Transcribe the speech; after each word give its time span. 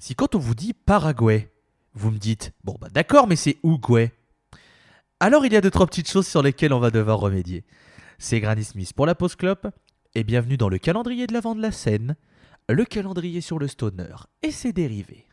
Si 0.00 0.14
quand 0.14 0.36
on 0.36 0.38
vous 0.38 0.54
dit 0.54 0.74
Paraguay, 0.74 1.50
vous 1.92 2.12
me 2.12 2.18
dites 2.18 2.52
bon 2.62 2.76
bah 2.80 2.88
d'accord, 2.88 3.26
mais 3.26 3.34
c'est 3.34 3.58
Uruguay. 3.64 4.12
Alors 5.18 5.44
il 5.44 5.52
y 5.52 5.56
a 5.56 5.60
deux 5.60 5.72
trois 5.72 5.86
petites 5.86 6.08
choses 6.08 6.28
sur 6.28 6.40
lesquelles 6.40 6.72
on 6.72 6.78
va 6.78 6.92
devoir 6.92 7.18
remédier. 7.18 7.64
C'est 8.16 8.38
Granny 8.38 8.62
Smith 8.62 8.92
pour 8.92 9.06
la 9.06 9.16
pause 9.16 9.34
clope 9.34 9.66
et 10.14 10.22
bienvenue 10.22 10.56
dans 10.56 10.68
le 10.68 10.78
calendrier 10.78 11.26
de 11.26 11.32
l'avant 11.32 11.56
de 11.56 11.62
la 11.62 11.72
scène, 11.72 12.14
le 12.68 12.84
calendrier 12.84 13.40
sur 13.40 13.58
le 13.58 13.66
stoner 13.66 14.14
et 14.42 14.52
ses 14.52 14.72
dérivés. 14.72 15.26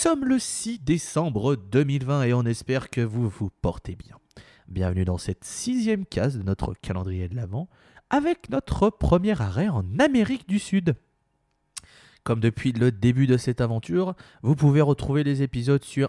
Sommes 0.00 0.24
le 0.24 0.38
6 0.38 0.78
décembre 0.78 1.56
2020 1.56 2.22
et 2.22 2.32
on 2.32 2.46
espère 2.46 2.88
que 2.88 3.02
vous 3.02 3.28
vous 3.28 3.50
portez 3.60 3.96
bien. 3.96 4.16
Bienvenue 4.66 5.04
dans 5.04 5.18
cette 5.18 5.44
sixième 5.44 6.06
case 6.06 6.38
de 6.38 6.42
notre 6.42 6.72
calendrier 6.72 7.28
de 7.28 7.36
l'Avent 7.36 7.68
avec 8.08 8.48
notre 8.48 8.88
premier 8.88 9.38
arrêt 9.38 9.68
en 9.68 9.84
Amérique 9.98 10.48
du 10.48 10.58
Sud. 10.58 10.94
Comme 12.24 12.40
depuis 12.40 12.72
le 12.72 12.90
début 12.90 13.26
de 13.26 13.36
cette 13.36 13.60
aventure, 13.60 14.14
vous 14.42 14.56
pouvez 14.56 14.80
retrouver 14.80 15.22
les 15.22 15.42
épisodes 15.42 15.84
sur 15.84 16.08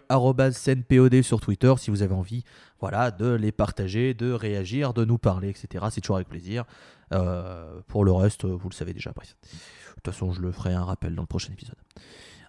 @scènepod 0.53 1.21
sur 1.21 1.41
Twitter 1.41 1.73
si 1.77 1.91
vous 1.91 2.01
avez 2.01 2.15
envie 2.15 2.45
voilà, 2.79 3.11
de 3.11 3.33
les 3.33 3.51
partager, 3.51 4.13
de 4.13 4.31
réagir, 4.31 4.93
de 4.93 5.03
nous 5.03 5.17
parler, 5.17 5.49
etc. 5.49 5.87
C'est 5.89 5.99
toujours 5.99 6.15
avec 6.15 6.29
plaisir. 6.29 6.63
Euh, 7.11 7.81
pour 7.87 8.05
le 8.05 8.13
reste, 8.13 8.45
vous 8.45 8.69
le 8.69 8.73
savez 8.73 8.93
déjà. 8.93 9.11
Bref. 9.13 9.35
De 9.41 9.95
toute 9.95 10.13
façon, 10.13 10.31
je 10.31 10.39
le 10.39 10.53
ferai 10.53 10.73
un 10.73 10.85
rappel 10.85 11.13
dans 11.13 11.23
le 11.23 11.27
prochain 11.27 11.51
épisode. 11.51 11.75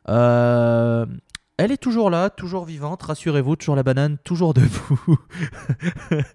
Euh, 0.08 1.06
elle 1.58 1.70
est 1.70 1.76
toujours 1.76 2.10
là, 2.10 2.28
toujours 2.30 2.64
vivante, 2.64 3.02
rassurez-vous, 3.04 3.54
toujours 3.56 3.76
la 3.76 3.82
banane, 3.84 4.16
toujours 4.24 4.52
debout. 4.54 5.18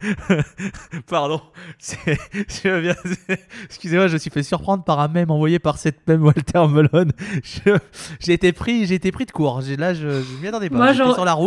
Pardon, 1.09 1.41
je 1.79 2.69
viens- 2.79 2.95
excusez-moi, 3.65 4.07
je 4.07 4.13
me 4.13 4.17
suis 4.19 4.29
fait 4.29 4.43
surprendre 4.43 4.83
par 4.83 4.99
un 4.99 5.07
mème 5.09 5.31
envoyé 5.31 5.59
par 5.59 5.77
cette 5.79 6.07
même 6.07 6.23
Walter 6.23 6.65
Melon. 6.69 7.07
Je- 7.43 7.77
J'ai 8.21 8.33
été 8.33 8.53
pris, 8.53 8.85
j'ai 8.85 8.95
été 8.95 9.11
pris 9.11 9.25
de 9.25 9.31
court. 9.31 9.61
Là, 9.77 9.93
je, 9.93 10.21
je 10.21 10.41
m'y 10.41 10.47
attendais 10.47 10.69
pas. 10.69 10.77
J'ai-. 10.93 11.03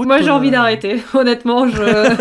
Moi 0.06 0.20
j'ai 0.20 0.30
envie 0.30 0.48
euh, 0.48 0.52
d'arrêter, 0.52 1.02
honnêtement. 1.14 1.66
Je 1.68 2.16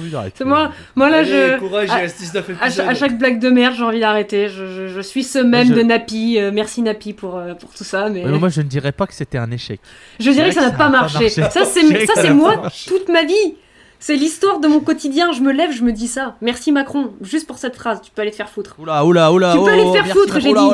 j'ai. 0.00 0.44
Moi, 0.44 0.70
moi 0.94 1.10
là, 1.10 1.24
je. 1.24 1.58
Courage, 1.58 1.90
à, 1.90 2.94
chaque 2.94 3.18
blague 3.18 3.38
de 3.38 3.50
merde, 3.50 3.74
j'ai 3.76 3.84
envie 3.84 4.00
d'arrêter. 4.00 4.48
Je, 4.48 4.88
je, 4.88 5.00
suis 5.00 5.24
ce 5.24 5.38
même 5.38 5.70
de 5.70 5.82
Napi. 5.82 6.38
Merci 6.52 6.82
Napi 6.82 7.12
pour, 7.12 7.40
pour 7.60 7.70
tout 7.74 7.84
ça. 7.84 8.08
Mais... 8.08 8.24
moi, 8.24 8.48
je 8.48 8.60
ne 8.60 8.68
dirais 8.68 8.92
pas 8.92 9.06
que 9.06 9.14
c'était 9.14 9.38
un 9.38 9.50
échec. 9.50 9.80
Je 10.20 10.30
dirais 10.30 10.48
que 10.48 10.54
ça 10.54 10.62
n'a 10.62 10.70
pas, 10.70 10.88
marché. 10.88 11.28
Ça, 11.28 11.64
c'est 11.64 12.32
moi 12.32 12.62
toute 12.86 13.08
ma 13.08 13.24
vie. 13.24 13.54
C'est 14.02 14.16
l'histoire 14.16 14.58
de 14.58 14.66
mon 14.66 14.80
quotidien. 14.80 15.30
Je 15.30 15.42
me 15.42 15.52
lève, 15.52 15.70
je 15.70 15.84
me 15.84 15.92
dis 15.92 16.08
ça. 16.08 16.34
Merci 16.40 16.72
Macron, 16.72 17.12
juste 17.20 17.46
pour 17.46 17.58
cette 17.58 17.76
phrase. 17.76 18.00
Tu 18.02 18.10
peux 18.10 18.22
aller 18.22 18.32
te 18.32 18.36
faire 18.36 18.48
foutre. 18.48 18.74
Oula, 18.80 19.04
oula, 19.04 19.32
oula. 19.32 19.52
Tu 19.52 19.58
peux 19.60 19.70
aller 19.70 19.84
te 19.84 19.92
faire 19.92 20.08
foutre, 20.08 20.40
j'ai 20.40 20.52
dit. 20.52 20.70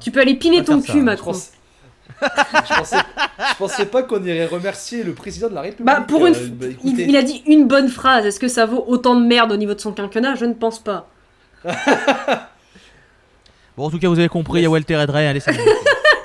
Tu 0.00 0.10
peux 0.10 0.20
aller 0.20 0.36
piner 0.36 0.64
ton 0.64 0.80
cul, 0.80 1.02
Macron 1.02 1.32
je 2.22 2.74
pensais, 2.76 2.96
je 3.50 3.56
pensais 3.56 3.86
pas 3.86 4.02
qu'on 4.02 4.22
irait 4.24 4.46
remercier 4.46 5.02
le 5.02 5.12
président 5.12 5.48
de 5.48 5.54
la 5.54 5.62
République. 5.62 5.86
Bah, 5.86 6.04
pour 6.06 6.26
une 6.26 6.34
Euh, 6.34 6.48
bah, 6.50 6.66
Il, 6.84 7.16
a 7.16 7.22
dit 7.22 7.42
une 7.46 7.66
bonne 7.66 7.88
phrase. 7.88 8.26
Est-ce 8.26 8.40
que 8.40 8.48
ça 8.48 8.66
vaut 8.66 8.84
autant 8.86 9.14
de 9.14 9.26
merde 9.26 9.52
au 9.52 9.56
niveau 9.56 9.74
de 9.74 9.80
son 9.80 9.92
quinquennat? 9.92 10.34
Je 10.34 10.44
ne 10.44 10.54
pense 10.54 10.78
pas. 10.78 11.08
Bon, 13.76 13.84
en 13.84 13.90
tout 13.90 13.98
cas, 13.98 14.08
vous 14.08 14.18
avez 14.18 14.30
compris, 14.30 14.60
il 14.60 14.62
y 14.62 14.66
a 14.66 14.70
Walter 14.70 14.94
Edrey, 14.94 15.26
allez, 15.26 15.40
va. 15.40 15.52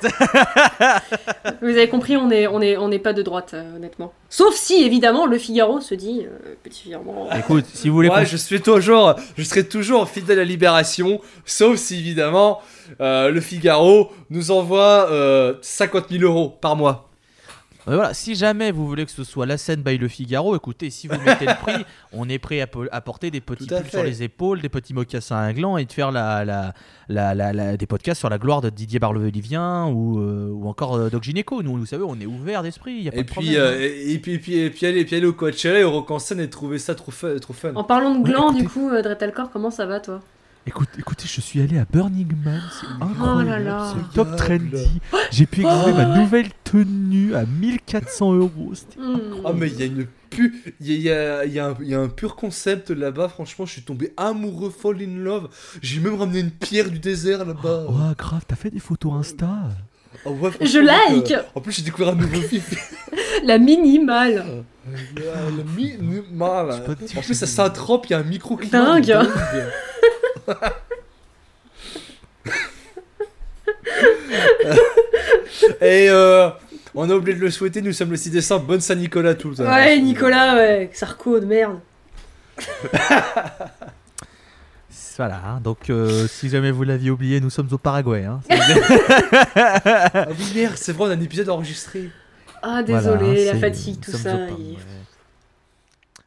Vous 1.62 1.68
avez 1.68 1.88
compris, 1.88 2.16
on 2.16 2.30
est, 2.30 2.46
on 2.46 2.60
est, 2.60 2.76
on 2.76 2.88
n'est 2.88 2.98
pas 2.98 3.12
de 3.12 3.22
droite, 3.22 3.52
euh, 3.54 3.76
honnêtement. 3.76 4.12
Sauf 4.28 4.54
si, 4.54 4.82
évidemment, 4.82 5.26
le 5.26 5.38
Figaro 5.38 5.80
se 5.80 5.94
dit 5.94 6.22
euh, 6.24 6.54
petit 6.62 6.88
virement. 6.88 7.28
Écoute, 7.32 7.66
si 7.72 7.88
vous 7.88 7.94
voulez 7.94 8.08
Moi, 8.08 8.24
je 8.24 8.36
suis 8.36 8.60
toujours, 8.60 9.14
je 9.36 9.42
serai 9.44 9.66
toujours 9.66 10.08
fidèle 10.08 10.38
à 10.38 10.44
Libération, 10.44 11.20
sauf 11.44 11.76
si 11.76 11.98
évidemment 11.98 12.60
euh, 13.00 13.30
le 13.30 13.40
Figaro 13.40 14.10
nous 14.30 14.50
envoie 14.50 15.10
euh, 15.10 15.54
50 15.62 16.06
000 16.10 16.24
euros 16.24 16.48
par 16.48 16.76
mois. 16.76 17.11
Euh, 17.88 17.96
voilà, 17.96 18.14
si 18.14 18.36
jamais 18.36 18.70
vous 18.70 18.86
voulez 18.86 19.04
que 19.04 19.10
ce 19.10 19.24
soit 19.24 19.44
la 19.44 19.58
scène 19.58 19.82
by 19.82 19.98
Le 19.98 20.06
Figaro, 20.06 20.54
écoutez, 20.54 20.88
si 20.90 21.08
vous 21.08 21.16
mettez 21.24 21.46
le 21.46 21.54
prix, 21.60 21.84
on 22.12 22.28
est 22.28 22.38
prêt 22.38 22.60
à, 22.60 22.66
à 22.92 23.00
porter 23.00 23.30
des 23.32 23.40
petits 23.40 23.66
pulls 23.66 23.90
sur 23.90 24.04
les 24.04 24.22
épaules, 24.22 24.60
des 24.60 24.68
petits 24.68 24.94
mocassins 24.94 25.36
à 25.38 25.52
gland 25.52 25.76
et 25.78 25.84
de 25.84 25.92
faire 25.92 26.12
la, 26.12 26.44
la, 26.44 26.74
la, 27.08 27.34
la- 27.34 27.52
la- 27.52 27.76
des 27.76 27.86
podcasts 27.86 28.20
sur 28.20 28.30
la 28.30 28.38
gloire 28.38 28.60
de 28.60 28.70
Didier 28.70 29.00
Barlevelivien 29.00 29.86
ou, 29.86 30.20
euh, 30.20 30.48
ou 30.52 30.68
encore 30.68 30.94
euh, 30.94 31.10
Doc 31.10 31.24
Gineco. 31.24 31.62
Nous, 31.62 31.76
vous 31.76 31.86
savez, 31.86 32.04
on 32.06 32.18
est 32.20 32.26
ouvert 32.26 32.62
d'esprit, 32.62 33.10
pas 33.10 33.16
Et 33.16 33.22
de 33.24 33.28
puis, 33.30 33.56
euh, 33.56 33.80
et, 33.80 34.12
et 34.12 34.18
puis, 34.20 34.32
et 34.34 34.38
puis, 34.38 34.56
et 34.58 34.70
puis, 34.70 34.86
aller, 34.86 35.00
et 35.00 35.04
puis 35.04 35.16
aller 35.16 35.26
au 35.26 35.32
Coachella 35.32 35.80
et 35.80 35.84
au 35.84 35.90
Rock 35.90 36.10
en 36.12 36.18
scène 36.20 36.38
et 36.40 36.48
trouver 36.48 36.78
ça 36.78 36.94
trop 36.94 37.10
fun. 37.10 37.36
Trop 37.40 37.52
fun. 37.52 37.72
En 37.74 37.84
parlant 37.84 38.14
de 38.14 38.18
Ouais, 38.22 38.30
gland, 38.30 38.52
du 38.52 38.68
coup, 38.68 38.90
euh, 38.90 39.02
Dretelcore, 39.02 39.50
comment 39.50 39.70
ça 39.72 39.86
va, 39.86 39.98
toi? 39.98 40.20
Écoute, 40.64 40.88
écoutez, 40.96 41.24
je 41.26 41.40
suis 41.40 41.60
allé 41.60 41.76
à 41.78 41.84
Burning 41.84 42.32
Man, 42.44 42.62
c'est 42.70 42.86
incroyable, 43.04 43.40
Oh 43.40 43.42
là 43.42 43.58
là. 43.58 43.94
c'est 43.94 44.14
top 44.14 44.36
trendy. 44.36 45.00
J'ai 45.32 45.46
pu 45.46 45.62
exhiber 45.66 45.92
ma 45.92 46.04
nouvelle 46.18 46.48
tenue 46.62 47.34
à 47.34 47.44
1400 47.44 48.34
euros. 48.34 48.70
C'était 48.74 49.00
Hmm. 49.00 49.18
Ah 49.44 49.52
mais 49.54 49.68
il 49.68 49.80
y 49.80 49.82
a 49.82 49.86
une 49.86 50.06
pu 50.30 50.62
il 50.80 50.92
y 50.92 50.92
a, 50.92 50.94
il 50.94 51.02
y 51.02 51.10
a- 51.10 51.44
il 51.44 51.52
y 51.52 51.58
a 51.60 51.66
un- 51.66 51.76
il 51.80 51.88
y 51.88 51.94
a 51.94 52.00
un 52.00 52.08
pur 52.08 52.36
concept 52.36 52.90
là-bas 52.90 53.28
franchement 53.28 53.66
je 53.66 53.72
suis 53.72 53.82
tombé 53.82 54.14
amoureux 54.16 54.70
fall 54.70 54.96
in 55.02 55.18
love 55.18 55.48
j'ai 55.82 56.00
même 56.00 56.14
ramené 56.14 56.38
une 56.40 56.50
pierre 56.50 56.88
du 56.90 56.98
désert 56.98 57.44
là-bas 57.44 57.84
Oh, 57.88 57.92
grave, 58.16 58.42
t'as 58.48 58.56
fait 58.56 58.70
des 58.70 58.78
photos 58.78 59.12
Insta 59.14 59.48
Ah 60.24 60.30
ouais, 60.30 60.50
Je 60.62 60.78
donc, 60.78 60.88
like. 61.28 61.32
euh, 61.32 61.42
en 61.54 61.60
plus 61.60 61.72
j'ai 61.72 61.82
découvert 61.82 62.10
un 62.12 62.14
nouveau 62.14 62.40
vif 62.40 62.72
La 63.44 63.58
minimale 63.58 64.64
le 64.86 65.64
minimal 65.76 66.76
Je 66.78 66.82
peux 66.86 66.94
te 66.94 67.04
dire 67.04 67.18
en 67.18 67.22
plus 67.22 67.34
ça 67.34 67.46
Saint-Trope 67.46 68.06
il 68.08 68.12
y 68.12 68.14
a 68.14 68.18
un 68.20 68.22
micro 68.22 68.58
Dingue. 68.70 69.18
et 75.80 76.08
euh, 76.10 76.50
on 76.94 77.08
a 77.10 77.14
oublié 77.14 77.36
de 77.36 77.42
le 77.42 77.50
souhaiter 77.50 77.82
nous 77.82 77.92
sommes 77.92 78.10
le 78.10 78.16
6 78.16 78.30
décembre 78.30 78.64
bonne 78.66 78.80
Saint-Nicolas 78.80 79.30
à 79.30 79.34
tous 79.34 79.60
hein. 79.60 79.66
Ouais, 79.66 79.98
Nicolas, 80.00 80.54
ouais, 80.54 80.90
Sarko 80.92 81.40
de 81.40 81.46
merde. 81.46 81.78
Voilà, 85.18 85.40
hein, 85.46 85.60
donc 85.62 85.90
euh, 85.90 86.26
si 86.26 86.48
jamais 86.48 86.70
vous 86.70 86.84
l'aviez 86.84 87.10
oublié, 87.10 87.38
nous 87.40 87.50
sommes 87.50 87.68
au 87.70 87.76
Paraguay. 87.78 88.24
Hein. 88.24 88.40
ah 89.54 90.26
oui 90.30 90.52
merde 90.54 90.74
c'est 90.76 90.92
vrai 90.92 91.04
on 91.06 91.10
a 91.10 91.14
un 91.14 91.20
épisode 91.20 91.50
enregistré 91.50 92.08
Ah, 92.62 92.82
Voilà, 92.86 93.16
désolé, 93.16 93.44
la 93.44 93.52
c'est- 93.52 93.58
fatigue, 93.60 93.96
nous 93.98 94.04
tout 94.04 94.10
sommes 94.12 94.20
ça. 94.22 94.34
au 94.36 94.56
il-. 94.58 94.78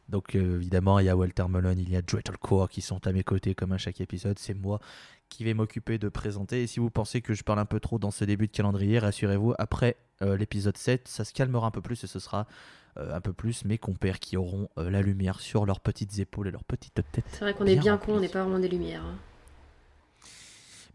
Donc 0.08 0.34
euh, 0.34 0.56
évidemment, 0.56 0.98
il 0.98 1.06
y 1.06 1.08
a 1.08 1.16
Walter 1.16 1.44
Melon, 1.48 1.74
il 1.76 1.90
y 1.90 1.96
a 1.96 2.02
Joey 2.06 2.22
Core 2.40 2.68
qui 2.68 2.80
sont 2.80 3.06
à 3.06 3.12
mes 3.12 3.24
côtés 3.24 3.54
comme 3.54 3.72
à 3.72 3.78
chaque 3.78 4.00
épisode. 4.00 4.38
C'est 4.38 4.54
moi 4.54 4.80
qui 5.28 5.44
vais 5.44 5.54
m'occuper 5.54 5.98
de 5.98 6.08
présenter. 6.08 6.62
Et 6.62 6.66
si 6.66 6.78
vous 6.80 6.90
pensez 6.90 7.20
que 7.20 7.34
je 7.34 7.42
parle 7.42 7.58
un 7.58 7.64
peu 7.64 7.80
trop 7.80 7.98
dans 7.98 8.12
ce 8.12 8.24
début 8.24 8.46
de 8.46 8.52
calendrier, 8.52 8.98
rassurez-vous, 8.98 9.54
après 9.58 9.96
euh, 10.22 10.36
l'épisode 10.36 10.76
7, 10.76 11.08
ça 11.08 11.24
se 11.24 11.32
calmera 11.32 11.66
un 11.66 11.70
peu 11.72 11.80
plus 11.80 12.04
et 12.04 12.06
ce 12.06 12.20
sera 12.20 12.46
euh, 12.96 13.14
un 13.14 13.20
peu 13.20 13.32
plus 13.32 13.64
mes 13.64 13.78
compères 13.78 14.20
qui 14.20 14.36
auront 14.36 14.68
la 14.76 15.02
lumière 15.02 15.40
sur 15.40 15.66
leurs 15.66 15.80
petites 15.80 16.18
épaules 16.20 16.48
et 16.48 16.50
leurs 16.52 16.64
petites 16.64 16.94
têtes. 16.94 17.24
C'est 17.28 17.40
vrai 17.40 17.54
qu'on 17.54 17.66
est 17.66 17.76
Bien 17.76 17.98
con, 17.98 18.14
on 18.14 18.20
n'est 18.20 18.28
pas 18.28 18.42
vraiment 18.42 18.60
des 18.60 18.68
lumières. 18.68 19.02
hein. 19.04 19.18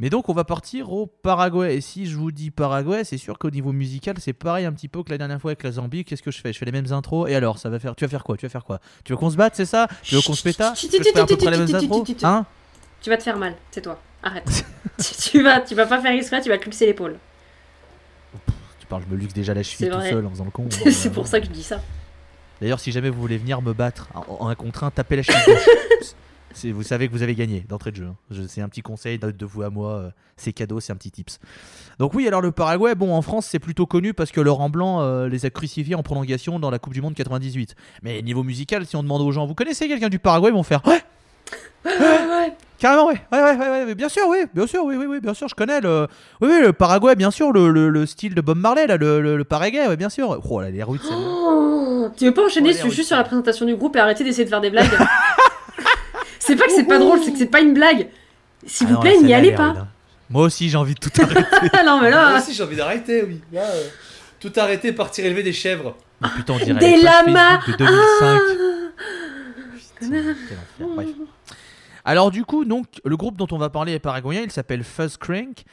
Mais 0.01 0.09
donc 0.09 0.29
on 0.29 0.33
va 0.33 0.43
partir 0.43 0.91
au 0.91 1.05
Paraguay. 1.05 1.75
Et 1.75 1.81
si 1.81 2.07
je 2.07 2.17
vous 2.17 2.31
dis 2.31 2.49
Paraguay, 2.49 3.03
c'est 3.03 3.19
sûr 3.19 3.37
qu'au 3.37 3.51
niveau 3.51 3.71
musical, 3.71 4.15
c'est 4.19 4.33
pareil 4.33 4.65
un 4.65 4.73
petit 4.73 4.87
peu 4.87 5.03
que 5.03 5.11
la 5.11 5.19
dernière 5.19 5.39
fois 5.39 5.51
avec 5.51 5.61
la 5.61 5.73
Zambie. 5.73 6.03
Qu'est-ce 6.03 6.23
que 6.23 6.31
je 6.31 6.41
fais? 6.41 6.51
Je 6.51 6.57
fais 6.57 6.65
les 6.65 6.71
mêmes 6.71 6.91
intros. 6.91 7.29
Et 7.29 7.35
alors, 7.35 7.59
ça 7.59 7.69
va 7.69 7.77
faire. 7.77 7.95
Tu 7.95 8.03
vas 8.03 8.09
faire 8.09 8.23
quoi? 8.23 8.35
Tu 8.35 8.47
vas 8.47 8.49
faire 8.49 8.65
quoi? 8.65 8.79
Tu 9.03 9.13
veux 9.13 9.17
qu'on 9.17 9.29
se 9.29 9.37
batte, 9.37 9.55
c'est 9.55 9.65
ça? 9.65 9.87
Tu 10.01 10.15
veux 10.15 10.21
qu'on 10.21 10.33
se 10.33 10.41
péta? 10.41 10.73
Tu. 10.75 10.87
Hein? 12.23 12.47
Vas 13.05 13.17
te 13.17 13.23
faire 13.23 13.37
mal, 13.37 13.53
c'est 13.69 13.81
toi. 13.81 14.01
Arrête. 14.23 14.65
tu, 15.31 15.43
vas, 15.43 15.61
tu 15.61 15.75
vas 15.75 15.85
pas 15.85 16.01
faire 16.01 16.13
exprès, 16.13 16.41
tu 16.41 16.49
vas 16.49 16.57
clipser 16.57 16.87
l'épaule. 16.87 17.19
Tu 18.79 18.87
parles, 18.87 19.03
je 19.07 19.13
me 19.13 19.19
luxe 19.19 19.35
déjà 19.35 19.53
la 19.53 19.61
cheville 19.61 19.91
tout 19.91 20.01
seul 20.01 20.25
en 20.25 20.31
faisant 20.31 20.45
le 20.45 20.51
con. 20.51 20.67
c'est 20.89 21.11
pour 21.11 21.27
ça 21.27 21.39
que 21.39 21.45
je 21.45 21.51
dis 21.51 21.63
ça. 21.63 21.79
D'ailleurs, 22.59 22.79
si 22.79 22.91
jamais 22.91 23.11
vous 23.11 23.21
voulez 23.21 23.37
venir 23.37 23.61
me 23.61 23.73
battre 23.73 24.09
en, 24.15 24.49
un 24.49 24.55
contre 24.55 24.83
un, 24.83 24.89
tapez 24.89 25.17
la 25.17 25.23
cheville 25.23 25.57
Vous 26.73 26.83
savez 26.83 27.07
que 27.07 27.13
vous 27.13 27.23
avez 27.23 27.35
gagné 27.35 27.65
d'entrée 27.67 27.91
de 27.91 27.95
jeu. 27.97 28.05
hein. 28.05 28.15
Je- 28.29 28.43
C'est 28.47 28.61
un 28.61 28.69
petit 28.69 28.81
conseil 28.81 29.17
de, 29.19 29.31
de 29.31 29.45
vous 29.45 29.61
à 29.63 29.69
moi. 29.69 29.91
euh, 29.93 30.09
C'est 30.37 30.53
cadeau, 30.53 30.79
c'est 30.79 30.91
un 30.91 30.95
petit 30.95 31.11
tips. 31.11 31.39
Donc 31.99 32.13
oui, 32.13 32.27
alors 32.27 32.41
le 32.41 32.51
Paraguay, 32.51 32.95
bon, 32.95 33.13
en 33.13 33.21
France, 33.21 33.45
c'est 33.49 33.59
plutôt 33.59 33.85
connu 33.85 34.13
parce 34.13 34.31
que 34.31 34.41
Laurent 34.41 34.69
Blanc 34.69 35.01
euh, 35.01 35.27
les 35.27 35.45
a 35.45 35.49
crucifiés 35.49 35.95
en 35.95 36.03
prolongation 36.03 36.59
dans 36.59 36.69
la 36.71 36.79
Coupe 36.79 36.93
du 36.93 37.01
Monde 37.01 37.13
98. 37.15 37.75
Mais 38.03 38.21
niveau 38.21 38.43
musical, 38.43 38.85
si 38.85 38.95
on 38.95 39.03
demande 39.03 39.21
aux 39.21 39.31
gens, 39.31 39.45
vous 39.45 39.55
connaissez 39.55 39.87
quelqu'un 39.87 40.09
du 40.09 40.19
Paraguay, 40.19 40.49
ils 40.49 40.53
vont 40.53 40.63
faire 40.63 40.81
ouais, 40.87 41.01
Ouais. 41.85 42.53
carrément 42.77 43.07
ouais, 43.07 43.21
ouais, 43.31 43.41
ouais, 43.41 43.57
ouais, 43.57 43.85
ouais, 43.85 43.95
bien 43.95 44.09
sûr, 44.09 44.23
oui, 44.29 44.37
bien 44.53 44.67
sûr, 44.67 44.83
oui, 44.83 44.95
oui, 44.97 45.05
oui, 45.07 45.19
bien 45.19 45.33
sûr, 45.33 45.47
je 45.47 45.55
connais 45.55 45.81
le, 45.81 46.07
oui, 46.41 46.49
oui, 46.51 46.61
le 46.61 46.73
Paraguay, 46.73 47.15
bien 47.15 47.31
sûr, 47.31 47.51
le, 47.51 47.69
le- 47.71 47.89
le 47.89 48.05
style 48.05 48.35
de 48.35 48.41
Bob 48.41 48.57
Marley, 48.57 48.85
là, 48.87 48.97
le, 48.97 49.19
le, 49.21 49.35
le 49.37 49.43
Paraguay, 49.43 49.87
ouais, 49.87 49.97
bien 49.97 50.09
sûr. 50.09 50.39
Oh 50.49 50.61
là, 50.61 50.69
les 50.69 50.79
celle-là. 50.79 50.97
Oh, 51.17 52.09
tu 52.15 52.25
veux 52.25 52.33
pas 52.33 52.45
enchaîner 52.45 52.69
Ouais, 52.69 52.73
sur- 52.75 52.85
ouais, 52.85 52.89
juste 52.91 52.99
ouais. 52.99 53.03
sur 53.05 53.15
la 53.17 53.23
présentation 53.23 53.65
du 53.65 53.75
groupe 53.75 53.95
et 53.95 53.99
arrêter 53.99 54.23
d'essayer 54.23 54.43
de 54.45 54.49
faire 54.49 54.61
des 54.61 54.69
blagues 54.69 54.89
C'est 56.41 56.55
pas 56.55 56.65
que 56.65 56.73
c'est 56.73 56.85
pas 56.85 56.97
drôle, 56.97 57.21
c'est 57.23 57.31
que 57.31 57.37
c'est 57.37 57.45
pas 57.45 57.61
une 57.61 57.73
blague. 57.73 58.07
S'il 58.65 58.87
Ah 58.87 58.89
vous 58.89 58.95
non, 58.95 59.01
plaît, 59.01 59.17
n'y 59.21 59.33
allez 59.33 59.53
pas. 59.53 59.87
Moi 60.29 60.43
aussi, 60.43 60.69
j'ai 60.69 60.77
envie 60.77 60.95
de 60.95 60.99
tout 60.99 61.11
arrêter. 61.21 61.69
Ah 61.73 61.83
non, 61.83 62.01
mais 62.01 62.09
Moi 62.09 62.37
aussi, 62.37 62.53
j'ai 62.53 62.63
envie 62.63 62.75
d'arrêter, 62.75 63.23
oui. 63.23 63.41
Là, 63.51 63.63
euh, 63.63 63.87
tout 64.39 64.51
arrêter, 64.55 64.91
partir 64.91 65.25
élever 65.25 65.43
des 65.43 65.53
chèvres. 65.53 65.95
Mais 66.19 66.29
putain, 66.35 66.53
on 66.53 66.57
dirait 66.57 66.79
Des 66.79 66.97
les 66.97 67.03
lamas 67.03 67.59
de 67.67 67.73
2005. 67.73 67.85
Ah. 68.21 68.37
Putain, 69.99 70.09
quel 70.09 70.17
enfer. 70.19 70.95
Bref. 70.95 71.07
Alors 72.03 72.31
du 72.31 72.43
coup, 72.43 72.65
donc, 72.65 72.85
le 73.05 73.15
groupe 73.17 73.37
dont 73.37 73.47
on 73.51 73.57
va 73.59 73.69
parler 73.69 73.93
est 73.93 73.99
paraguayen, 73.99 74.41
il 74.41 74.51
s'appelle 74.51 74.83
Fuzz 74.83 75.17
Crank. 75.17 75.63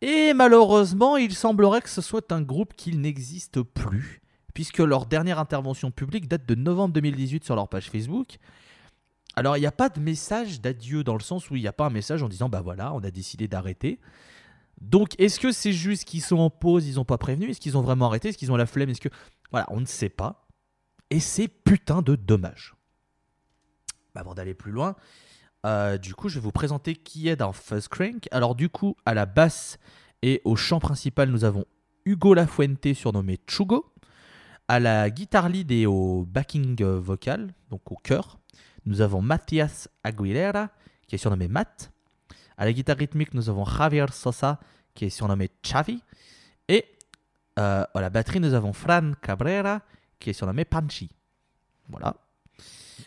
Et 0.00 0.34
malheureusement, 0.34 1.16
il 1.16 1.32
semblerait 1.32 1.80
que 1.80 1.88
ce 1.90 2.00
soit 2.02 2.32
un 2.32 2.42
groupe 2.42 2.74
qui 2.76 2.96
n'existe 2.96 3.62
plus, 3.62 4.20
puisque 4.52 4.78
leur 4.78 5.06
dernière 5.06 5.38
intervention 5.38 5.92
publique 5.92 6.26
date 6.26 6.44
de 6.44 6.56
novembre 6.56 6.94
2018 6.94 7.44
sur 7.44 7.54
leur 7.54 7.68
page 7.68 7.88
Facebook. 7.88 8.38
Alors 9.34 9.56
il 9.56 9.60
n'y 9.60 9.66
a 9.66 9.72
pas 9.72 9.88
de 9.88 10.00
message 10.00 10.60
d'adieu 10.60 11.04
dans 11.04 11.14
le 11.14 11.20
sens 11.20 11.50
où 11.50 11.56
il 11.56 11.62
n'y 11.62 11.68
a 11.68 11.72
pas 11.72 11.86
un 11.86 11.90
message 11.90 12.22
en 12.22 12.28
disant 12.28 12.48
bah 12.48 12.60
voilà, 12.60 12.92
on 12.94 13.00
a 13.00 13.10
décidé 13.10 13.48
d'arrêter. 13.48 13.98
Donc 14.80 15.18
est-ce 15.18 15.38
que 15.38 15.52
c'est 15.52 15.72
juste 15.72 16.04
qu'ils 16.04 16.22
sont 16.22 16.38
en 16.38 16.50
pause, 16.50 16.86
ils 16.86 16.96
n'ont 16.96 17.04
pas 17.04 17.18
prévenu? 17.18 17.50
Est-ce 17.50 17.60
qu'ils 17.60 17.76
ont 17.76 17.82
vraiment 17.82 18.06
arrêté? 18.06 18.28
Est-ce 18.28 18.38
qu'ils 18.38 18.52
ont 18.52 18.56
la 18.56 18.66
flemme? 18.66 18.90
Est-ce 18.90 19.00
que... 19.00 19.10
Voilà, 19.50 19.66
on 19.70 19.80
ne 19.80 19.86
sait 19.86 20.08
pas. 20.08 20.46
Et 21.10 21.20
c'est 21.20 21.48
putain 21.48 22.02
de 22.02 22.16
dommage. 22.16 22.74
Bah, 24.14 24.22
avant 24.22 24.34
d'aller 24.34 24.54
plus 24.54 24.72
loin, 24.72 24.96
euh, 25.66 25.98
du 25.98 26.14
coup, 26.14 26.28
je 26.28 26.36
vais 26.36 26.40
vous 26.40 26.52
présenter 26.52 26.94
qui 26.94 27.28
est 27.28 27.36
dans 27.36 27.52
Fuzz 27.52 27.86
Crank. 27.88 28.28
Alors, 28.30 28.54
du 28.54 28.68
coup, 28.68 28.96
à 29.04 29.14
la 29.14 29.26
basse 29.26 29.78
et 30.22 30.40
au 30.44 30.56
chant 30.56 30.80
principal, 30.80 31.30
nous 31.30 31.44
avons 31.44 31.64
Hugo 32.04 32.34
Lafuente, 32.34 32.94
surnommé 32.94 33.38
Chugo. 33.46 33.92
À 34.68 34.80
la 34.80 35.10
guitare 35.10 35.48
lead 35.48 35.70
et 35.70 35.86
au 35.86 36.24
backing 36.24 36.82
vocal, 36.82 37.52
donc 37.70 37.92
au 37.92 37.96
chœur, 37.96 38.38
nous 38.86 39.00
avons 39.00 39.22
Mathias 39.22 39.88
Aguilera, 40.04 40.70
qui 41.06 41.14
est 41.14 41.18
surnommé 41.18 41.48
Matt. 41.48 41.92
À 42.56 42.64
la 42.64 42.72
guitare 42.72 42.96
rythmique, 42.96 43.34
nous 43.34 43.48
avons 43.48 43.64
Javier 43.64 44.06
Sosa, 44.12 44.60
qui 44.94 45.06
est 45.06 45.10
surnommé 45.10 45.50
Chavi. 45.62 46.02
Et 46.68 46.84
euh, 47.58 47.84
à 47.94 48.00
la 48.00 48.10
batterie, 48.10 48.40
nous 48.40 48.54
avons 48.54 48.72
Fran 48.72 49.12
Cabrera, 49.22 49.82
qui 50.18 50.30
est 50.30 50.32
surnommé 50.32 50.64
Panchi. 50.64 51.10
Voilà. 51.88 52.16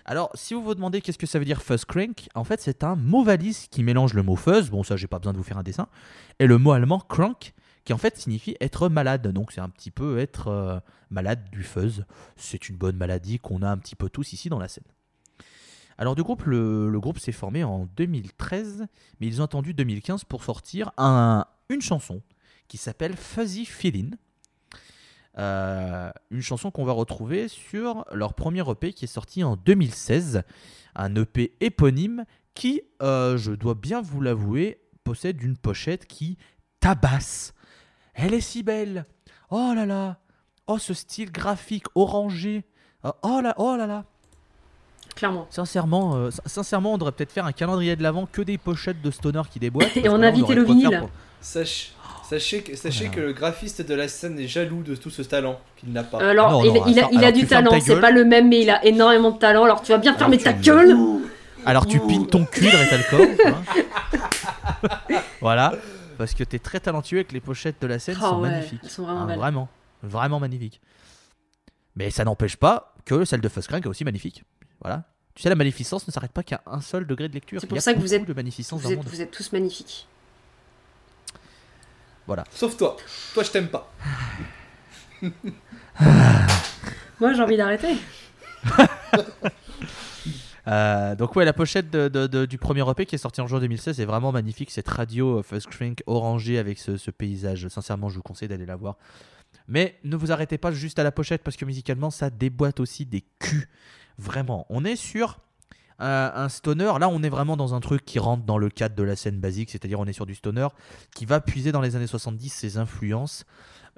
Alors, 0.06 0.30
si 0.36 0.54
vous 0.54 0.62
vous 0.62 0.76
demandez 0.76 1.02
qu'est-ce 1.02 1.18
que 1.18 1.26
ça 1.26 1.40
veut 1.40 1.46
dire 1.46 1.62
fuzz 1.62 1.86
crank, 1.86 2.28
en 2.36 2.44
fait, 2.44 2.62
c'est 2.62 2.84
un 2.84 2.96
mot 2.96 3.24
valise 3.24 3.68
qui 3.68 3.82
mélange 3.82 4.14
le 4.14 4.24
mot 4.24 4.36
fuzz, 4.36 4.70
bon, 4.70 4.84
ça, 4.84 4.98
j'ai 4.98 5.08
pas 5.08 5.18
besoin 5.18 5.34
de 5.34 5.38
vous 5.38 5.44
faire 5.44 5.58
un 5.58 5.64
dessin, 5.64 5.88
et 6.40 6.48
le 6.48 6.58
mot 6.58 6.72
allemand 6.72 7.00
crank, 7.00 7.54
qui 7.86 7.94
en 7.94 7.98
fait 7.98 8.18
signifie 8.18 8.56
être 8.60 8.90
malade. 8.90 9.28
Donc, 9.28 9.52
c'est 9.52 9.62
un 9.62 9.70
petit 9.70 9.92
peu 9.92 10.20
être 10.20 10.48
euh, 10.48 10.80
malade 11.10 11.50
du 11.52 11.64
fuzz. 11.64 12.06
C'est 12.36 12.70
une 12.70 12.78
bonne 12.78 12.98
maladie 12.98 13.40
qu'on 13.40 13.62
a 13.62 13.70
un 13.70 13.78
petit 13.78 13.96
peu 13.96 14.10
tous 14.10 14.34
ici 14.34 14.50
dans 14.50 14.60
la 14.60 14.68
scène. 14.68 14.84
Alors, 15.98 16.16
du 16.16 16.24
groupe, 16.24 16.44
le, 16.44 16.92
groupe 17.00 17.20
s'est 17.20 17.32
formé 17.32 17.64
en 17.64 17.86
2013, 17.96 18.86
mais 19.20 19.28
ils 19.28 19.42
ont 19.42 19.46
attendu 19.46 19.74
2015 19.74 20.24
pour 20.26 20.44
sortir 20.44 20.92
un- 20.98 21.46
une 21.70 21.82
chanson 21.82 22.22
qui 22.68 22.78
s'appelle 22.78 23.16
Fuzzy 23.16 23.66
Feeling. 23.66 24.16
Euh, 25.38 26.12
une 26.32 26.42
chanson 26.42 26.72
qu'on 26.72 26.86
va 26.86 26.94
retrouver 26.94 27.48
sur 27.50 28.06
leur 28.14 28.34
premier 28.34 28.62
EP 28.70 28.94
qui 28.94 29.06
est 29.06 29.10
sorti 29.10 29.44
en 29.44 29.56
2016. 29.58 30.44
Un 30.96 31.14
EP 31.16 31.54
éponyme 31.60 32.26
qui, 32.54 32.82
euh, 33.02 33.38
je 33.38 33.52
dois 33.52 33.76
bien 33.76 34.02
vous 34.02 34.22
l'avouer, 34.22 34.80
possède 35.04 35.42
une 35.42 35.58
pochette 35.58 36.06
qui 36.08 36.38
tabasse. 36.80 37.54
Elle 38.14 38.34
est 38.34 38.42
si 38.42 38.64
belle. 38.64 39.06
Oh 39.50 39.74
là 39.76 39.86
là. 39.86 40.20
Oh 40.68 40.78
ce 40.80 40.94
style 40.94 41.32
graphique 41.32 41.86
orangé. 41.96 42.64
Oh, 43.04 43.12
Oh 43.24 43.42
là, 43.42 43.54
oh 43.58 43.76
là 43.76 43.88
là. 43.88 44.06
Clairement. 45.16 45.48
Sincèrement, 45.50 46.16
euh, 46.16 46.30
sin- 46.32 46.42
sincèrement, 46.46 46.94
on 46.94 46.98
devrait 46.98 47.12
peut-être 47.14 47.32
faire 47.32 47.46
un 47.46 47.52
calendrier 47.54 47.96
de 47.96 48.04
l'avant 48.04 48.28
que 48.32 48.42
des 48.42 48.58
pochettes 48.58 49.02
de 49.02 49.12
stoner 49.12 49.42
qui 49.50 49.60
déboîtent. 49.60 49.96
Et 49.98 50.10
on 50.10 50.22
invite 50.22 50.44
aurait 50.44 50.56
le 50.56 50.64
vinyle. 50.64 50.98
pour- 51.00 51.10
Sachez, 51.42 52.62
que, 52.64 52.76
sachez 52.76 53.10
Oh 53.12 53.16
que 53.16 53.20
le 53.22 53.34
graphiste 53.34 53.84
de 53.84 53.94
la 53.94 54.08
scène 54.08 54.40
est 54.40 54.48
jaloux 54.48 54.82
de 54.82 54.96
tout 54.96 55.12
ce 55.12 55.22
talent 55.22 55.60
qu'il 55.78 55.92
n'a 55.92 56.04
pas. 56.04 56.18
Alors, 56.28 56.52
non, 56.54 56.64
il, 56.64 56.74
non, 56.74 56.84
il 56.88 56.98
a, 57.00 57.04
attends, 57.04 57.10
il 57.14 57.18
a 57.20 57.28
alors 57.28 57.34
du 57.34 57.46
talent, 57.46 57.70
ta 57.70 57.80
c'est 57.80 58.00
pas 58.02 58.10
le 58.10 58.26
même, 58.26 58.50
mais 58.50 58.62
il 58.62 58.70
a 58.72 58.84
énormément 58.84 59.30
de 59.30 59.38
talent. 59.38 59.64
Alors, 59.64 59.84
tu 59.84 59.92
vas 59.92 60.00
bien 60.00 60.16
fermer 60.18 60.38
tu 60.40 60.44
ta 60.46 60.54
gueule 60.54 60.98
Alors 61.68 61.86
tu 61.86 62.00
pines 62.00 62.26
ton 62.26 62.44
cul 62.46 62.66
de 62.66 62.76
Retalcore. 62.76 63.28
hein. 63.46 64.90
voilà. 65.42 65.74
Parce 66.18 66.34
que 66.34 66.44
t'es 66.44 66.60
très 66.60 66.80
talentueux 66.80 67.20
et 67.20 67.24
que 67.26 67.34
les 67.34 67.42
pochettes 67.42 67.76
de 67.82 67.88
la 67.88 68.00
scène 68.00 68.18
Oh 68.22 68.26
sont 68.26 68.40
ouais, 68.42 68.50
magnifiques. 68.50 68.80
elles 68.84 68.90
sont 68.90 69.04
vraiment 69.04 69.22
Ah, 69.24 69.28
belles. 69.28 69.38
vraiment. 69.38 69.68
Vraiment 70.02 70.40
magnifiques. 70.40 70.82
Mais 71.96 72.10
ça 72.10 72.24
n'empêche 72.24 72.56
pas 72.58 72.94
que 73.06 73.26
celle 73.26 73.42
de 73.42 73.50
Fuzzcrank 73.50 73.86
est 73.86 73.90
aussi 73.90 74.04
magnifique. 74.06 74.44
Voilà. 74.82 75.04
Tu 75.34 75.42
sais, 75.44 75.50
la 75.50 75.56
magnificence 75.56 76.08
ne 76.08 76.12
s'arrête 76.14 76.32
pas 76.32 76.44
qu'à 76.44 76.62
un 76.66 76.80
seul 76.82 77.06
degré 77.06 77.28
de 77.28 77.34
lecture. 77.34 77.60
C'est 77.60 77.68
pour 77.68 77.82
ça 77.82 77.94
que 77.94 78.00
vous 78.00 78.14
êtes- 78.14 78.26
de 78.26 78.34
magnificence 78.34 78.82
dans 78.82 78.88
Vous 78.90 78.94
le 78.96 79.00
êtes, 79.00 79.04
monde. 79.06 79.14
vous 79.14 79.22
êtes 79.22 79.32
tous 79.32 79.52
magnifiques. 79.52 80.08
Sauf 82.52 82.76
toi. 82.78 82.98
Toi, 83.34 83.44
je 83.44 83.52
t'aime 83.52 83.68
pas. 83.68 83.92
Moi, 87.20 87.34
j'ai 87.34 87.42
envie 87.42 87.58
d'arrêter. 87.58 87.96
Euh, 90.68 91.16
donc 91.16 91.36
ouais, 91.36 91.46
la 91.46 91.54
pochette 91.54 91.92
de- 91.92 92.08
de- 92.08 92.26
de- 92.26 92.48
du 92.48 92.58
premier 92.58 92.82
EP 92.90 93.06
qui 93.06 93.14
est 93.14 93.20
sorti 93.20 93.40
en 93.40 93.46
juin 93.46 93.60
2016 93.60 94.00
est 94.00 94.06
vraiment 94.06 94.32
magnifique. 94.32 94.72
Cette 94.72 94.88
radio 94.88 95.38
euh, 95.38 95.44
Fuzzcrank 95.44 96.02
orangée 96.08 96.58
avec 96.58 96.80
ce, 96.80 96.98
ce 96.98 97.12
paysage. 97.12 97.68
Sincèrement, 97.68 98.10
je 98.10 98.16
vous 98.16 98.24
conseille 98.24 98.48
d'aller 98.48 98.66
la 98.66 98.76
voir. 98.76 98.96
Mais 99.68 100.00
ne 100.04 100.16
vous 100.16 100.32
arrêtez 100.32 100.58
pas 100.58 100.72
juste 100.72 100.98
à 100.98 101.04
la 101.04 101.12
pochette 101.12 101.44
parce 101.44 101.56
que 101.56 101.66
musicalement, 101.66 102.10
ça 102.10 102.32
déboîte 102.32 102.80
aussi 102.80 103.06
des 103.06 103.24
culs. 103.38 103.68
Vraiment. 104.18 104.66
On 104.70 104.86
est 104.86 104.96
sur 104.96 105.40
euh, 106.02 106.32
un 106.34 106.50
stoner. 106.50 106.92
Là, 107.00 107.10
on 107.10 107.24
est 107.24 107.30
vraiment 107.30 107.58
dans 107.58 107.74
un 107.74 107.80
truc 107.80 108.04
qui 108.06 108.20
rentre 108.20 108.44
dans 108.44 108.58
le 108.58 108.70
cadre 108.70 108.96
de 108.96 109.04
la 109.04 109.16
scène 109.16 109.40
basique. 109.40 109.70
C'est-à-dire, 109.72 110.00
on 110.00 110.06
est 110.06 110.14
sur 110.14 110.26
du 110.26 110.36
stoner 110.36 110.68
qui 111.14 111.26
va 111.26 111.40
puiser 111.40 111.72
dans 111.72 111.82
les 111.82 111.96
années 111.96 112.08
70 112.08 112.50
ses 112.50 112.78
influences. 112.78 113.46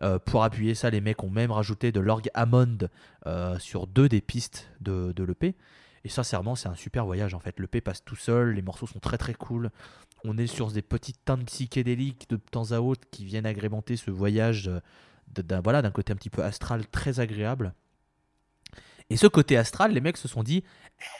Euh, 0.03 0.19
pour 0.19 0.43
appuyer 0.43 0.75
ça, 0.75 0.89
les 0.89 1.01
mecs 1.01 1.23
ont 1.23 1.29
même 1.29 1.51
rajouté 1.51 1.91
de 1.91 1.99
l'orgue 1.99 2.29
Hammond 2.33 2.89
euh, 3.25 3.57
sur 3.59 3.87
deux 3.87 4.07
des 4.07 4.21
pistes 4.21 4.69
de, 4.79 5.13
l'EP. 5.17 5.55
Et 6.03 6.09
sincèrement, 6.09 6.55
c'est 6.55 6.69
un 6.69 6.75
super 6.75 7.05
voyage 7.05 7.33
en 7.33 7.39
fait. 7.39 7.59
Le 7.59 7.67
P 7.67 7.81
passe 7.81 8.03
tout 8.03 8.15
seul, 8.15 8.53
les 8.53 8.61
morceaux 8.61 8.87
sont 8.87 8.99
très 8.99 9.17
très 9.17 9.33
cool. 9.33 9.71
On 10.23 10.37
est 10.37 10.47
sur 10.47 10.71
des 10.71 10.81
petites 10.81 11.23
teintes 11.25 11.45
psychédéliques 11.45 12.29
de 12.29 12.37
temps 12.37 12.71
à 12.71 12.79
autre 12.79 13.07
qui 13.11 13.25
viennent 13.25 13.45
agrémenter 13.45 13.97
ce 13.97 14.11
voyage 14.11 14.67
euh, 14.67 14.79
d'un 15.41 15.61
d'un 15.61 15.91
côté 15.91 16.13
un 16.13 16.15
petit 16.15 16.29
peu 16.29 16.43
astral 16.43 16.87
très 16.87 17.19
agréable. 17.19 17.73
Et 19.09 19.17
ce 19.17 19.27
côté 19.27 19.57
astral, 19.57 19.93
les 19.93 20.01
mecs 20.01 20.17
se 20.17 20.27
sont 20.27 20.43
dit 20.43 20.63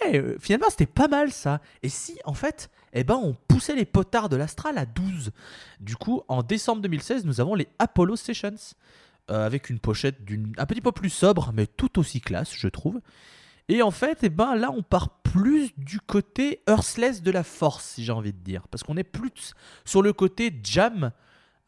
Eh, 0.06 0.17
euh, 0.17 0.38
finalement 0.39 0.70
c'était 0.70 0.86
pas 0.86 1.08
mal 1.08 1.32
ça. 1.32 1.62
Et 1.84 1.89
si 1.89 2.20
en 2.25 2.34
fait, 2.34 2.70
eh 2.94 3.03
ben, 3.03 3.15
on 3.15 3.34
poussait 3.48 3.75
les 3.75 3.86
potards 3.86 4.29
de 4.29 4.36
l'astral 4.36 4.77
à 4.77 4.86
12. 4.86 5.32
Du 5.79 5.96
coup, 5.96 6.22
en 6.27 6.44
décembre 6.44 6.82
2016, 6.82 7.25
nous 7.25 7.39
avons 7.41 7.56
les 7.56 7.67
Apollo 7.79 8.15
Sessions. 8.15 8.56
euh, 9.29 9.46
avec 9.46 9.70
une 9.70 9.79
pochette 9.79 10.24
d'une 10.24 10.53
un 10.58 10.65
petit 10.65 10.79
peu 10.82 10.94
plus 10.94 11.10
sobre, 11.10 11.51
mais 11.53 11.67
tout 11.67 12.00
aussi 12.00 12.22
classe, 12.22 12.53
je 12.56 12.67
trouve. 12.70 13.01
Et 13.70 13.82
en 13.82 13.91
fait, 13.91 14.20
eh 14.24 14.29
ben, 14.29 14.56
là, 14.56 14.72
on 14.72 14.82
part 14.84 15.22
plus 15.22 15.74
du 15.77 16.00
côté 16.00 16.62
Earthless 16.67 17.22
de 17.22 17.32
la 17.32 17.44
force, 17.44 17.86
si 17.96 18.06
j'ai 18.06 18.13
envie 18.13 18.32
de 18.32 18.39
dire. 18.39 18.67
Parce 18.70 18.84
qu'on 18.84 18.96
est 18.96 19.03
plus 19.03 19.53
sur 19.84 20.01
le 20.01 20.13
côté 20.13 20.58
jam 20.63 21.12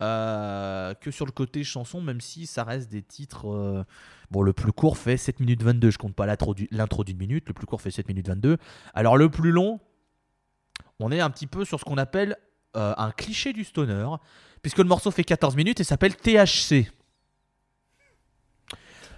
euh, 0.01 0.93
que 0.95 1.11
sur 1.11 1.25
le 1.25 1.31
côté 1.31 1.63
chanson, 1.63 2.01
même 2.01 2.21
si 2.21 2.45
ça 2.47 2.63
reste 2.63 2.89
des 2.91 3.01
titres. 3.03 3.49
euh, 3.49 3.83
Bon, 4.31 4.43
le 4.43 4.53
plus 4.53 4.71
court 4.71 4.97
fait 4.99 5.17
7 5.17 5.39
minutes 5.39 5.63
22, 5.63 5.89
je 5.89 5.97
compte 5.97 6.13
pas 6.13 6.27
l'intro 6.27 6.53
du- 6.53 6.67
l'intro 6.69 7.03
d'une 7.03 7.17
minute, 7.17 7.45
le 7.47 7.53
plus 7.55 7.65
court 7.65 7.81
fait 7.81 7.89
7 7.89 8.07
minutes 8.07 8.27
22. 8.27 8.57
Alors, 8.93 9.17
le 9.17 9.27
plus 9.29 9.51
long, 9.51 9.79
on 10.99 11.11
est 11.11 11.19
un 11.19 11.31
petit 11.31 11.47
peu 11.47 11.65
sur 11.65 11.79
ce 11.79 11.85
qu'on 11.85 11.97
appelle 11.97 12.37
euh, 12.77 12.93
un 12.97 13.09
cliché 13.09 13.53
du 13.53 13.63
stoner, 13.63 14.05
puisque 14.61 14.77
le 14.77 14.83
morceau 14.83 15.09
fait 15.09 15.23
14 15.23 15.55
minutes 15.55 15.79
et 15.79 15.83
s'appelle 15.83 16.15
THC. 16.15 16.91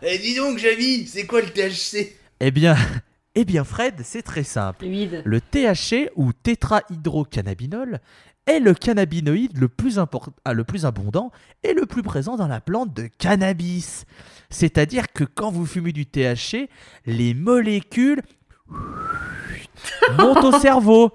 Eh, 0.04 0.18
dis 0.18 0.36
donc, 0.36 0.58
Javi, 0.58 1.06
c'est 1.08 1.28
quoi 1.28 1.42
le 1.42 1.50
THC 1.50 2.16
Eh 2.40 2.52
bien, 2.52 2.76
eh 3.36 3.44
bien 3.46 3.64
Fred, 3.66 4.02
c'est 4.04 4.24
très 4.24 4.44
simple. 4.44 4.86
Le 4.88 5.42
THC 5.42 6.10
ou 6.16 6.32
tétrahydrocannabinol 6.34 8.00
est 8.48 8.60
le 8.60 8.74
cannabinoïde 8.74 9.58
le 9.58 9.68
plus, 9.68 10.00
ah, 10.00 10.54
le 10.54 10.64
plus 10.64 10.86
abondant 10.86 11.32
et 11.64 11.74
le 11.74 11.86
plus 11.86 12.02
présent 12.04 12.36
dans 12.36 12.48
la 12.48 12.62
plante 12.62 12.94
de 12.94 13.08
cannabis. 13.18 14.06
C'est-à-dire 14.50 15.12
que 15.14 15.24
quand 15.24 15.52
vous 15.52 15.66
fumez 15.66 15.92
du 15.94 16.06
THC, 16.06 16.70
les 17.06 17.34
molécules 17.34 18.22
monte 20.18 20.44
au 20.44 20.52
cerveau. 20.60 21.12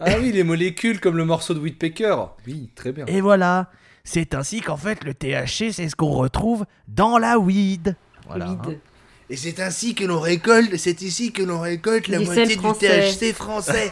Ah 0.00 0.14
oui, 0.20 0.32
les 0.32 0.44
molécules 0.44 1.00
comme 1.00 1.16
le 1.16 1.24
morceau 1.24 1.54
de 1.54 1.60
Whitpecker. 1.60 2.16
Oui, 2.46 2.70
très 2.74 2.92
bien. 2.92 3.06
Et 3.06 3.20
voilà. 3.20 3.70
C'est 4.02 4.34
ainsi 4.34 4.60
qu'en 4.60 4.76
fait, 4.76 5.02
le 5.04 5.14
THC, 5.14 5.72
c'est 5.72 5.88
ce 5.88 5.96
qu'on 5.96 6.10
retrouve 6.10 6.66
dans 6.88 7.16
la 7.16 7.38
weed. 7.38 7.96
Voilà. 8.26 8.50
Weed. 8.50 8.60
hein. 8.66 8.74
Et 9.30 9.36
c'est 9.36 9.58
ainsi 9.60 9.94
que 9.94 10.04
l'on 10.04 10.20
récolte, 10.20 10.76
c'est 10.76 11.00
ici 11.00 11.32
que 11.32 11.42
l'on 11.42 11.60
récolte 11.60 12.08
la 12.08 12.20
moitié 12.20 12.44
sel 12.44 12.48
du 12.48 12.60
français. 12.62 13.10
THC 13.10 13.32
français. 13.32 13.90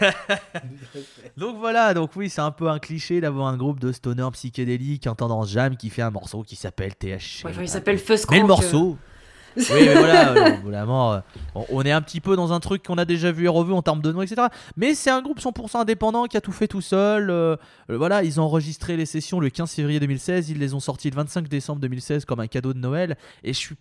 Donc 1.36 1.56
voilà, 1.58 1.94
donc 1.94 2.10
oui, 2.16 2.28
c'est 2.28 2.40
un 2.42 2.50
peu 2.50 2.68
un 2.68 2.78
cliché 2.78 3.20
d'avoir 3.20 3.46
un 3.46 3.56
groupe 3.56 3.80
de 3.80 3.92
stoners 3.92 4.30
psychédéliques 4.32 5.06
en 5.06 5.14
tendance 5.14 5.48
jam 5.50 5.76
qui 5.76 5.88
fait 5.88 6.02
un 6.02 6.10
morceau 6.10 6.42
qui 6.42 6.56
s'appelle 6.56 6.94
THC. 6.94 7.44
Ouais, 7.44 7.50
enfin, 7.50 7.62
il 7.62 7.68
s'appelle 7.68 7.98
Fuzz 7.98 8.26
Mais 8.30 8.40
le 8.40 8.46
morceau. 8.46 8.98
oui, 9.56 9.64
mais 9.70 9.94
voilà, 9.94 10.32
euh, 10.32 10.50
vraiment, 10.64 11.12
euh, 11.14 11.20
on- 11.54 11.82
est 11.82 11.90
un 11.90 12.00
petit 12.00 12.20
peu 12.20 12.36
dans 12.36 12.52
un 12.54 12.60
truc 12.60 12.82
qu'on 12.82 12.96
a 12.96 13.04
déjà 13.04 13.32
vu 13.32 13.44
et 13.44 13.48
revu 13.48 13.72
en 13.74 13.82
termes 13.82 14.00
de 14.00 14.10
noms, 14.10 14.22
etc. 14.22 14.46
Mais 14.76 14.94
c'est 14.94 15.10
un 15.10 15.20
groupe 15.20 15.40
100% 15.40 15.78
indépendant 15.80 16.24
qui 16.24 16.38
a 16.38 16.40
tout 16.40 16.52
fait 16.52 16.68
tout 16.68 16.80
seul. 16.80 17.28
euh, 17.30 17.56
voilà, 17.88 18.22
ils 18.22 18.40
ont 18.40 18.44
enregistré 18.44 18.96
les 18.96 19.04
sessions 19.06 19.40
le 19.40 19.50
15 19.50 19.70
février 19.72 20.00
2016, 20.00 20.48
ils 20.50 20.58
les 20.58 20.72
ont 20.72 20.80
sortis 20.80 21.10
le 21.10 21.16
25 21.16 21.48
décembre 21.48 21.80
2016 21.80 22.24
comme 22.24 22.40
un 22.40 22.46
cadeau 22.46 22.72
de 22.72 22.78
Noël. 22.78 23.16
Et 23.44 23.52
je 23.52 23.58
suis 23.58 23.76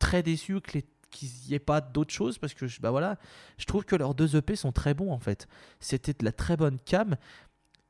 très 0.00 0.24
déçu 0.24 0.60
que 0.60 0.72
les 0.74 0.84
qu'il 1.12 1.28
n'y 1.48 1.54
ait 1.54 1.60
pas 1.60 1.80
d'autre 1.80 2.12
chose 2.12 2.38
parce 2.38 2.54
que 2.54 2.66
bah 2.80 2.90
voilà, 2.90 3.16
je 3.58 3.64
trouve 3.66 3.84
que 3.84 3.94
leurs 3.94 4.14
deux 4.14 4.34
EP 4.34 4.56
sont 4.56 4.72
très 4.72 4.94
bons 4.94 5.12
en 5.12 5.20
fait. 5.20 5.46
C'était 5.78 6.12
de 6.12 6.24
la 6.24 6.32
très 6.32 6.56
bonne 6.56 6.78
cam. 6.84 7.16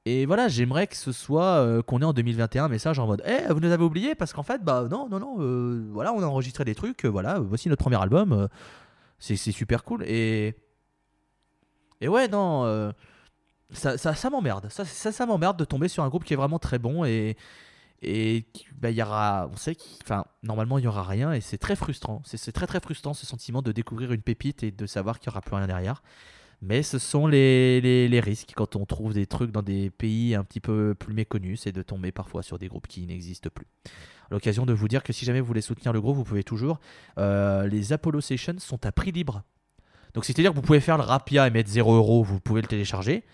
Et 0.05 0.26
voilà, 0.26 0.49
j'aimerais 0.49 0.88
que 0.88 0.97
ce 0.97 1.12
soit 1.12 1.61
euh, 1.61 1.81
qu'on 1.81 2.00
ait 2.00 2.05
en 2.05 2.12
2021 2.12 2.64
un 2.64 2.69
message 2.69 2.99
en 2.99 3.07
mode 3.07 3.23
Eh, 3.25 3.52
vous 3.52 3.61
nous 3.61 3.71
avez 3.71 3.85
oublié 3.85 4.17
parce 4.17 4.33
qu'en 4.33 4.43
fait, 4.43 4.62
bah 4.62 4.88
non, 4.91 5.09
non, 5.09 5.21
non, 5.21 5.37
euh, 5.38 5.87
voilà, 5.93 6.12
on 6.12 6.21
a 6.23 6.26
enregistré 6.26 6.64
des 6.64 6.75
trucs, 6.75 7.05
euh, 7.05 7.09
voilà, 7.09 7.38
voici 7.38 7.69
notre 7.69 7.83
premier 7.83 8.02
album, 8.02 8.49
c'est 9.21 9.37
super 9.37 9.85
cool. 9.85 10.02
Et, 10.05 10.57
et 12.00 12.09
ouais, 12.09 12.26
non, 12.26 12.93
ça, 13.71 13.97
ça, 13.97 14.14
ça 14.17 14.29
m'emmerde, 14.29 14.69
ça, 14.71 14.85
ça, 14.85 15.12
ça 15.12 15.25
m'emmerde 15.25 15.57
de 15.57 15.64
tomber 15.64 15.87
sur 15.87 16.02
un 16.02 16.09
groupe 16.09 16.25
qui 16.25 16.35
est 16.35 16.37
vraiment 16.37 16.59
très 16.59 16.79
bon 16.79 17.05
et. 17.05 17.37
Et 18.02 18.47
bah, 18.80 18.90
il 18.90 18.97
y 18.97 19.02
aura, 19.02 19.49
on 19.52 19.56
sait 19.56 19.76
enfin, 20.02 20.25
normalement 20.42 20.78
il 20.78 20.85
y 20.85 20.88
aura 20.88 21.04
rien 21.04 21.32
et 21.32 21.40
c'est 21.40 21.59
très 21.59 21.76
frustrant. 21.76 22.21
C'est 22.25 22.52
très 22.52 22.66
très 22.66 22.80
frustrant 22.80 23.14
ce 23.14 23.26
sentiment 23.26 23.62
de 23.62 23.71
découvrir 23.71 24.12
une 24.12 24.23
pépite 24.23 24.64
et 24.64 24.73
de 24.73 24.87
savoir 24.87 25.21
qu'il 25.21 25.28
y 25.28 25.30
aura 25.30 25.40
plus 25.40 25.54
rien 25.54 25.68
derrière. 25.68 26.02
Mais 26.62 26.82
ce 26.82 26.99
sont 26.99 27.26
les, 27.26 27.80
les, 27.80 28.21
risques 28.21 28.52
quand 28.54 28.76
on 28.76 28.87
trouve 28.87 29.14
des 29.14 29.26
trucs 29.26 29.50
dans 29.50 29.62
des 29.62 29.90
pays 29.90 30.37
un 30.37 30.44
petit 30.44 30.61
peu 30.61 30.94
plus 30.97 31.12
méconnus, 31.12 31.62
c'est 31.62 31.73
de 31.73 31.82
tomber 31.82 32.12
parfois 32.12 32.44
sur 32.44 32.56
des 32.56 32.68
groupes 32.68 32.87
qui 32.87 33.04
n'existent 33.04 33.50
plus. 33.52 33.66
L'occasion 34.30 34.64
de 34.64 34.73
vous 34.73 34.87
dire 34.87 35.02
que 35.02 35.12
si 35.12 35.25
jamais 35.25 35.40
vous 35.40 35.47
voulez 35.47 35.61
soutenir 35.61 35.92
le 35.92 36.00
groupe, 36.00 36.16
vous 36.16 36.25
pouvez 36.25 36.44
toujours. 36.44 36.78
Euh, 37.18 37.66
les 37.66 37.92
Apollo 37.92 38.21
Sessions 38.21 38.59
sont 38.59 38.87
à 38.87 38.92
prix 38.92 39.11
libre. 39.11 39.42
Donc 40.14 40.25
c'est-à-dire 40.25 40.52
que 40.52 40.56
vous 40.56 40.62
pouvez 40.62 40.80
faire 40.80 40.97
le 40.99 41.02
Rapia 41.02 41.49
et 41.49 41.50
mettre 41.50 41.68
0 41.68 41.94
euros, 41.94 42.23
vous 42.23 42.38
pouvez 42.38 42.62
le 42.62 42.68
télécharger. 42.68 43.25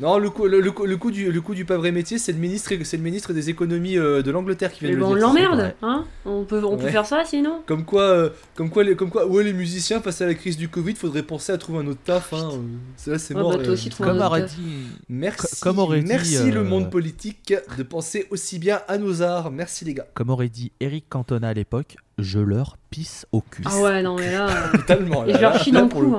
Non, 0.00 0.18
le 0.18 0.28
coup, 0.30 0.46
le, 0.46 0.60
le 0.60 0.70
coup- 0.72 0.84
le 0.84 0.96
coup 0.96 1.10
du 1.10 1.30
le 1.32 1.40
coup 1.40 1.54
du 1.54 1.64
pas 1.64 1.76
vrai 1.76 1.92
métier, 1.92 2.18
c'est 2.18 2.32
le 2.32 2.38
ministre 2.38 2.72
c'est 2.84 2.96
le 2.96 3.02
ministre 3.02 3.32
des 3.32 3.48
économies 3.50 3.96
euh, 3.98 4.20
de 4.22 4.30
l'Angleterre 4.30 4.72
qui 4.72 4.80
vient 4.80 4.90
Mais 4.90 4.96
de 4.96 5.00
bon, 5.00 5.10
on 5.10 5.14
le 5.14 5.20
dire. 5.20 5.28
vrai. 5.30 5.42
l'emmerde, 5.42 5.74
hein 5.82 6.04
On 6.26 6.44
peut, 6.44 6.62
on 6.64 6.76
peut 6.76 6.88
faire 6.88 7.06
ça 7.06 7.24
sinon 7.24 7.62
Comme 7.66 7.84
quoi, 7.84 8.02
euh, 8.02 8.30
comme 8.54 8.68
quoi, 8.70 8.84
les, 8.84 8.94
comme 8.96 9.10
quoi, 9.10 9.26
ouais, 9.26 9.42
les 9.44 9.52
musiciens 9.52 10.00
face 10.00 10.20
à 10.20 10.26
la 10.26 10.34
crise 10.34 10.56
du 10.56 10.68
Covid, 10.68 10.94
faudrait 10.96 11.22
penser 11.22 11.52
à 11.52 11.58
trouver 11.58 11.78
un 11.78 11.86
autre 11.86 12.00
taf. 12.04 12.32
Hein. 12.32 12.50
euh, 12.52 12.58
Ça, 12.96 13.18
c'est 13.18 13.34
Ouais, 13.34 13.40
mort. 13.40 13.52
bah, 13.52 13.58
toi 13.58 13.68
euh. 13.68 13.72
aussi, 13.72 13.90
un 13.98 14.04
Comme 14.04 14.20
aurait 14.20 14.42
dit. 14.42 14.88
Merci, 15.08 15.60
comme 15.60 15.78
aurait 15.78 16.00
dit, 16.00 16.06
merci 16.08 16.50
le 16.50 16.60
euh, 16.60 16.64
monde 16.64 16.90
politique 16.90 17.54
de 17.78 17.82
penser 17.82 18.26
aussi 18.30 18.58
bien 18.58 18.80
à 18.88 18.98
nos 18.98 19.22
arts. 19.22 19.50
Merci 19.50 19.84
les 19.84 19.94
gars. 19.94 20.06
Comme 20.14 20.30
aurait 20.30 20.48
dit 20.48 20.72
Eric 20.80 21.06
Cantona 21.08 21.48
à 21.48 21.54
l'époque, 21.54 21.96
je 22.18 22.38
leur 22.40 22.76
pisse 22.90 23.24
au 23.32 23.40
cul. 23.40 23.62
Ah 23.66 23.80
ouais, 23.80 24.02
non 24.02 24.16
mais 24.16 24.32
là. 24.32 24.48
euh, 24.74 24.76
Totalement. 24.78 25.24
Et 25.24 25.32
là, 25.32 25.36
je 25.36 25.42
leur 25.42 25.58
chie 25.62 25.70
dans 25.72 25.82
le 25.82 25.88
cou. 25.88 26.16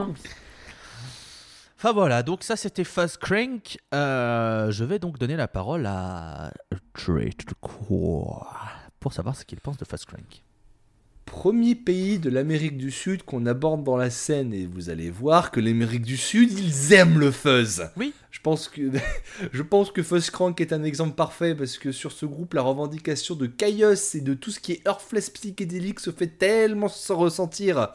Enfin 1.83 1.93
voilà, 1.93 2.21
donc 2.21 2.43
ça 2.43 2.55
c'était 2.55 2.83
Fuzz 2.83 3.17
Crank. 3.17 3.79
Euh, 3.91 4.69
je 4.69 4.83
vais 4.83 5.00
donc 5.00 5.17
donner 5.17 5.35
la 5.35 5.47
parole 5.47 5.88
à 5.88 6.53
Trade 6.93 7.33
pour 9.00 9.11
savoir 9.11 9.35
ce 9.35 9.43
qu'il 9.43 9.59
pense 9.59 9.77
de 9.77 9.85
Fuzz 9.85 10.05
Crank. 10.05 10.43
Premier 11.25 11.73
pays 11.73 12.19
de 12.19 12.29
l'Amérique 12.29 12.77
du 12.77 12.91
Sud 12.91 13.23
qu'on 13.23 13.47
aborde 13.47 13.83
dans 13.83 13.97
la 13.97 14.11
scène 14.11 14.53
et 14.53 14.67
vous 14.67 14.91
allez 14.91 15.09
voir 15.09 15.50
que 15.50 15.59
l'Amérique 15.59 16.03
du 16.03 16.17
Sud, 16.17 16.51
ils 16.51 16.93
aiment 16.93 17.17
le 17.17 17.31
fuzz. 17.31 17.89
Oui. 17.97 18.13
Je 18.29 18.41
pense 18.41 18.67
que 18.67 18.91
je 19.51 19.63
pense 19.63 19.89
que 19.89 20.03
Fuzz 20.03 20.29
Crank 20.29 20.61
est 20.61 20.73
un 20.73 20.83
exemple 20.83 21.15
parfait 21.15 21.55
parce 21.55 21.79
que 21.79 21.91
sur 21.91 22.11
ce 22.11 22.27
groupe, 22.27 22.53
la 22.53 22.61
revendication 22.61 23.33
de 23.33 23.47
chaos 23.47 23.95
et 24.13 24.21
de 24.21 24.35
tout 24.35 24.51
ce 24.51 24.59
qui 24.59 24.73
est 24.73 24.85
Earthless 24.85 25.31
psychédélique 25.31 26.00
se 26.00 26.11
fait 26.11 26.27
tellement 26.27 26.89
se 26.89 27.11
ressentir. 27.11 27.91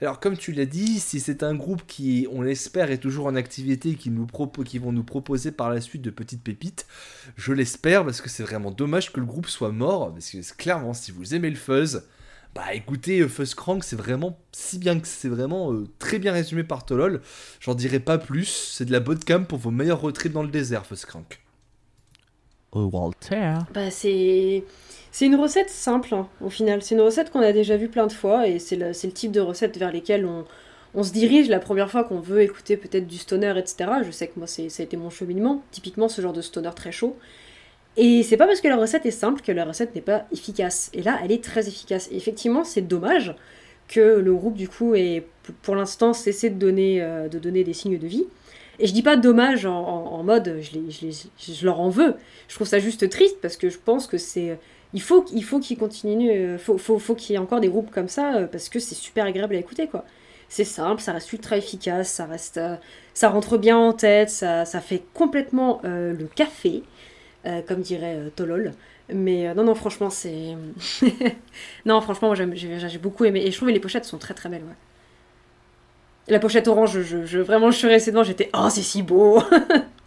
Alors 0.00 0.20
comme 0.20 0.36
tu 0.36 0.52
l'as 0.52 0.66
dit, 0.66 1.00
si 1.00 1.20
c'est 1.20 1.42
un 1.42 1.54
groupe 1.54 1.82
qui, 1.86 2.26
on 2.30 2.42
l'espère, 2.42 2.90
est 2.90 2.98
toujours 2.98 3.26
en 3.26 3.34
activité, 3.34 3.94
qui 3.94 4.10
nous 4.10 4.26
qui 4.64 4.78
vont 4.78 4.92
nous 4.92 5.04
proposer 5.04 5.52
par 5.52 5.70
la 5.70 5.80
suite 5.80 6.02
de 6.02 6.10
petites 6.10 6.42
pépites, 6.42 6.86
je 7.36 7.52
l'espère 7.52 8.04
parce 8.04 8.20
que 8.20 8.28
c'est 8.28 8.42
vraiment 8.42 8.70
dommage 8.70 9.12
que 9.12 9.20
le 9.20 9.26
groupe 9.26 9.46
soit 9.46 9.72
mort 9.72 10.12
parce 10.12 10.30
que 10.30 10.56
clairement 10.56 10.92
si 10.92 11.12
vous 11.12 11.34
aimez 11.34 11.50
le 11.50 11.56
fuzz, 11.56 12.02
bah 12.54 12.72
écoutez, 12.72 13.20
euh, 13.20 13.28
Fuzz 13.28 13.54
Crank, 13.54 13.84
c'est 13.84 13.96
vraiment 13.96 14.38
si 14.50 14.78
bien 14.78 14.98
que 14.98 15.06
c'est 15.06 15.28
vraiment 15.28 15.74
euh, 15.74 15.86
très 15.98 16.18
bien 16.18 16.32
résumé 16.32 16.64
par 16.64 16.86
Tolol. 16.86 17.20
J'en 17.60 17.74
dirai 17.74 18.00
pas 18.00 18.16
plus, 18.16 18.72
c'est 18.72 18.86
de 18.86 18.92
la 18.92 19.00
bonne 19.00 19.18
cam 19.18 19.46
pour 19.46 19.58
vos 19.58 19.70
meilleurs 19.70 20.10
trips 20.14 20.32
dans 20.32 20.42
le 20.42 20.48
désert, 20.48 20.86
Fuzz 20.86 21.04
Crank. 21.04 21.45
Oh, 22.76 22.90
Walter. 22.92 23.54
Bah 23.72 23.90
c'est 23.90 24.62
c'est 25.10 25.24
une 25.24 25.36
recette 25.36 25.70
simple 25.70 26.14
hein, 26.14 26.28
au 26.42 26.50
final. 26.50 26.82
C'est 26.82 26.94
une 26.94 27.00
recette 27.00 27.30
qu'on 27.30 27.40
a 27.40 27.52
déjà 27.52 27.76
vue 27.78 27.88
plein 27.88 28.06
de 28.06 28.12
fois 28.12 28.46
et 28.46 28.58
c'est 28.58 28.76
le, 28.76 28.88
le 28.88 29.12
type 29.12 29.32
de 29.32 29.40
recette 29.40 29.78
vers 29.78 29.90
lesquelles 29.90 30.26
on, 30.26 30.44
on 30.94 31.02
se 31.02 31.12
dirige 31.12 31.48
la 31.48 31.58
première 31.58 31.90
fois 31.90 32.04
qu'on 32.04 32.20
veut 32.20 32.42
écouter 32.42 32.76
peut-être 32.76 33.06
du 33.06 33.16
stoner, 33.16 33.54
etc. 33.58 33.90
Je 34.04 34.10
sais 34.10 34.26
que 34.26 34.38
moi 34.38 34.46
ça 34.46 34.62
a 34.62 34.82
été 34.82 34.96
mon 34.98 35.08
cheminement, 35.08 35.62
typiquement 35.70 36.08
ce 36.08 36.20
genre 36.20 36.34
de 36.34 36.42
stoner 36.42 36.70
très 36.76 36.92
chaud. 36.92 37.16
Et 37.96 38.22
c'est 38.22 38.36
pas 38.36 38.46
parce 38.46 38.60
que 38.60 38.68
la 38.68 38.76
recette 38.76 39.06
est 39.06 39.10
simple 39.10 39.40
que 39.40 39.52
la 39.52 39.64
recette 39.64 39.94
n'est 39.94 40.02
pas 40.02 40.26
efficace. 40.30 40.90
Et 40.92 41.02
là, 41.02 41.18
elle 41.24 41.32
est 41.32 41.42
très 41.42 41.66
efficace. 41.66 42.08
Et 42.12 42.16
effectivement, 42.16 42.62
c'est 42.62 42.82
dommage 42.82 43.34
que 43.88 44.00
le 44.00 44.34
groupe 44.34 44.56
du 44.56 44.68
coup 44.68 44.94
ait 44.94 45.26
pour 45.62 45.76
l'instant 45.76 46.12
cessé 46.12 46.50
de 46.50 46.58
donner, 46.58 47.00
euh, 47.02 47.28
de 47.28 47.38
donner 47.38 47.64
des 47.64 47.72
signes 47.72 47.98
de 47.98 48.06
vie. 48.06 48.26
Et 48.78 48.86
je 48.86 48.92
dis 48.92 49.02
pas 49.02 49.16
dommage 49.16 49.66
en, 49.66 50.22
mode 50.22 50.58
je, 50.60 50.72
les- 50.72 51.12
je 51.54 51.64
leur 51.64 51.80
en 51.80 51.88
veux. 51.88 52.14
Je 52.48 52.54
trouve 52.54 52.66
ça 52.66 52.78
juste 52.78 53.08
triste 53.10 53.36
parce 53.40 53.56
que 53.56 53.68
je 53.70 53.78
pense 53.78 54.06
que 54.06 54.18
c'est 54.18 54.58
il 54.94 55.02
faut 55.02 55.22
qu'il 55.22 55.42
faut 55.44 55.58
qu'ils 55.60 55.78
continuent 55.78 56.30
euh, 56.30 56.58
faut 56.58 56.78
faut, 56.78 56.98
faut 56.98 57.14
qu'il 57.14 57.32
y 57.32 57.36
ait 57.36 57.38
encore 57.40 57.60
des 57.60 57.68
groupes 57.68 57.90
comme 57.90 58.08
ça 58.08 58.36
euh, 58.36 58.46
parce 58.46 58.68
que 58.68 58.78
c'est 58.78 58.94
super 58.94 59.24
agréable 59.26 59.54
à 59.56 59.58
écouter 59.58 59.88
quoi. 59.88 60.04
C'est 60.48 60.64
simple, 60.64 61.00
ça 61.02 61.12
reste 61.12 61.32
ultra 61.32 61.56
efficace, 61.56 62.08
ça 62.10 62.24
reste 62.26 62.58
euh, 62.58 62.76
ça 63.14 63.28
rentre 63.30 63.58
bien 63.58 63.76
en 63.76 63.92
tête, 63.92 64.30
ça, 64.30 64.64
ça 64.64 64.80
fait 64.80 65.02
complètement 65.14 65.80
le 65.84 66.26
café 66.34 66.82
comme 67.68 67.80
dirait 67.80 68.16
euh, 68.16 68.30
Tolol. 68.30 68.72
Mais 69.12 69.54
non 69.54 69.64
non 69.64 69.74
franchement 69.76 70.10
c'est 70.10 70.56
non 71.86 72.00
franchement 72.00 72.28
moi 72.28 72.36
j'ai 72.36 72.98
beaucoup 72.98 73.24
aimé 73.24 73.42
et 73.44 73.50
je 73.52 73.56
trouve 73.56 73.68
que 73.68 73.74
les 73.74 73.80
pochettes 73.80 74.04
sont 74.04 74.18
très 74.18 74.34
très 74.34 74.48
belles 74.48 74.64
ouais. 74.64 74.74
La 76.28 76.38
pochette 76.40 76.66
orange, 76.68 77.00
je, 77.02 77.38
vraiment 77.38 77.70
je 77.70 77.76
suis 77.78 77.88
restée 77.88 78.10
devant, 78.10 78.24
j'étais 78.24 78.50
oh 78.54 78.68
c'est 78.70 78.82
si 78.82 79.02
beau. 79.02 79.42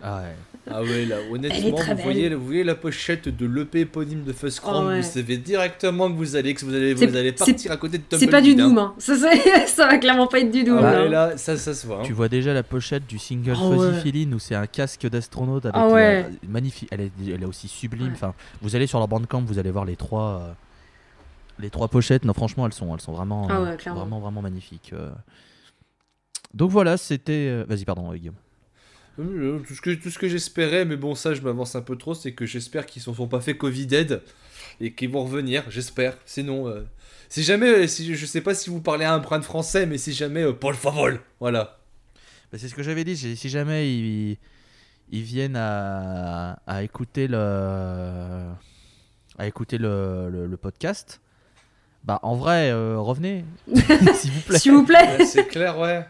Ah 0.02 0.20
ouais. 0.22 0.36
Ah 0.72 0.82
ouais, 0.82 1.04
là, 1.06 1.16
honnêtement, 1.32 1.78
vous 1.78 2.04
voyez, 2.04 2.34
vous 2.34 2.46
voyez 2.46 2.64
la 2.64 2.76
pochette 2.76 3.28
de 3.28 3.46
l'EP 3.46 3.82
éponyme 3.82 4.24
de 4.24 4.32
Fuzz 4.32 4.60
Crank, 4.62 4.76
Oh 4.84 4.88
ouais. 4.88 5.02
vous 5.02 5.08
savez 5.08 5.36
directement 5.38 6.10
que 6.10 6.16
vous 6.16 6.36
allez, 6.38 6.54
que 6.54 6.64
vous 6.64 6.74
allez, 6.74 6.94
vous 6.94 7.04
allez 7.18 7.32
partir 7.34 7.72
à 7.72 7.76
côté 7.78 7.98
de 7.98 8.04
C'est 8.16 8.28
pas 8.28 8.40
du 8.40 8.52
hein. 8.52 8.56
doom, 8.56 8.78
hein. 8.78 8.94
Ça, 8.98 9.16
c'est- 9.18 9.66
ça 9.68 9.88
va 9.88 9.98
clairement 9.98 10.28
pas 10.28 10.40
être 10.40 10.52
du 10.52 10.64
doom. 10.64 10.78
Ah 10.78 10.92
là. 10.94 11.02
ouais, 11.04 11.10
là, 11.10 11.38
ça, 11.38 11.58
ça 11.58 11.74
se 11.74 11.86
voit. 11.88 11.98
hein. 12.00 12.04
Tu 12.06 12.14
vois 12.14 12.30
déjà 12.30 12.54
la 12.54 12.64
pochette 12.64 13.08
du 13.08 13.18
single 13.18 13.56
Oh 13.62 13.72
Fuzzy 13.74 13.86
ouais. 13.88 14.00
Feeling 14.02 14.34
où 14.36 14.40
c'est 14.40 14.56
un 14.56 14.68
casque 14.68 15.06
d'astronaute 15.10 15.66
avec 15.66 15.76
Ah 15.76 15.88
ouais. 15.90 16.22
la- 16.22 16.30
magnifique. 16.48 16.88
Elle 16.92 17.02
est, 17.02 17.12
elle 17.28 17.42
est 17.42 17.46
aussi 17.46 17.68
sublime. 17.68 18.08
Ouais. 18.08 18.14
Enfin, 18.14 18.34
vous 18.62 18.76
allez 18.76 18.88
sur 18.88 19.00
leur 19.00 19.08
bandcamp, 19.10 19.42
vous 19.42 19.58
allez 19.60 19.72
voir 19.72 19.84
les 19.86 19.96
trois. 19.98 20.42
euh, 20.44 20.52
Les 21.60 21.70
trois 21.72 21.88
pochettes, 21.90 22.24
non, 22.24 22.34
franchement, 22.34 22.66
elles 22.68 22.74
sont, 22.74 22.94
elles 22.96 23.02
sont 23.02 23.12
vraiment, 23.14 23.48
Ah 23.50 23.58
euh, 23.58 23.76
vraiment, 23.94 24.20
vraiment 24.20 24.42
magnifiques. 24.42 24.92
euh. 24.94 25.10
Donc 26.54 26.72
voilà, 26.72 26.98
c'était. 26.98 27.48
euh, 27.50 27.66
Vas-y, 27.68 27.86
pardon, 27.86 28.12
euh, 28.12 28.16
Guillaume. 28.18 28.36
Euh, 29.20 29.60
Tout 29.68 29.74
ce 29.76 29.82
que, 29.82 29.92
tout 29.96 30.10
ce 30.10 30.18
que 30.18 30.30
j'espérais, 30.30 30.86
mais 30.86 30.96
bon, 30.96 31.14
ça 31.14 31.34
je 31.34 31.42
m'avance 31.42 31.76
un 31.76 31.82
peu 31.82 31.98
trop, 31.98 32.14
c'est 32.14 32.32
que 32.32 32.46
j'espère 32.46 32.86
qu'ils 32.86 33.02
ne 33.02 33.06
se 33.06 33.14
sont 33.14 33.28
pas 33.28 33.42
fait 33.42 33.58
Covid-dead 33.58 34.22
et 34.80 34.94
qu'ils 34.94 35.10
vont 35.10 35.26
revenir, 35.26 35.64
j'espère. 35.70 36.18
Sinon, 36.26 36.68
euh, 36.70 36.84
si 37.28 37.44
jamais, 37.44 37.88
si, 37.88 38.16
je 38.16 38.26
sais 38.26 38.40
pas 38.42 38.54
si 38.56 38.70
vous 38.70 38.80
parlez 38.82 39.04
un 39.06 39.20
brin 39.20 39.40
de 39.40 39.44
français, 39.44 39.86
mais 39.86 39.98
si 39.98 40.14
jamais, 40.14 40.44
euh, 40.44 40.54
Paul 40.54 40.74
Favol, 40.74 41.20
voilà. 41.42 41.80
Bah, 42.52 42.58
c'est 42.58 42.70
ce 42.70 42.76
que 42.76 42.82
j'avais 42.82 43.04
dit. 43.04 43.18
Si 43.18 43.50
jamais 43.50 43.94
ils, 43.94 44.38
ils 45.12 45.22
viennent 45.24 45.58
à, 45.58 46.54
à 46.66 46.82
écouter 46.84 47.28
le 47.28 48.46
à 49.38 49.48
écouter 49.48 49.78
le, 49.78 50.30
le- 50.30 50.48
le 50.48 50.58
podcast, 50.58 51.22
bah 52.06 52.20
en 52.24 52.36
vrai, 52.36 52.72
euh, 52.72 52.98
revenez, 53.00 53.44
s'il 54.16 54.32
vous 54.32 54.42
plaît. 54.42 54.60
S'il 54.60 54.72
vous 54.74 54.86
plaît. 54.86 55.18
Ouais, 55.20 55.26
c'est 55.26 55.48
clair, 55.48 55.78
ouais. 55.78 56.06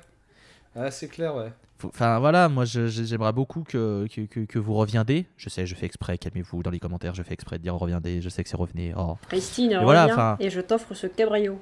Ah, 0.76 0.92
c'est 0.92 1.08
clair, 1.08 1.36
ouais. 1.36 1.52
Enfin 1.84 2.20
voilà, 2.20 2.50
moi 2.50 2.66
j'aimerais 2.66 3.32
beaucoup 3.32 3.64
que, 3.64 4.06
que, 4.12 4.22
que- 4.26 4.42
que 4.46 4.60
vous 4.60 4.74
reviendez. 4.74 5.26
Je 5.38 5.48
sais, 5.48 5.66
je 5.66 5.76
fais 5.76 5.86
exprès, 5.86 6.18
calmez-vous 6.18 6.62
dans 6.62 6.72
les 6.72 6.80
commentaires, 6.80 7.16
je 7.16 7.24
fais 7.24 7.34
exprès 7.34 7.58
de 7.58 7.64
dire 7.64 7.74
reviendez, 7.76 8.22
je 8.22 8.28
sais 8.28 8.44
que 8.44 8.50
c'est 8.50 8.58
revenez. 8.58 8.94
Oh. 8.98 9.18
Christine, 9.30 9.80
voilà, 9.82 10.04
reviens 10.04 10.14
enfin- 10.16 10.38
et 10.42 10.50
je 10.50 10.60
t'offre 10.60 10.94
ce 10.94 11.08
cabrio. 11.08 11.58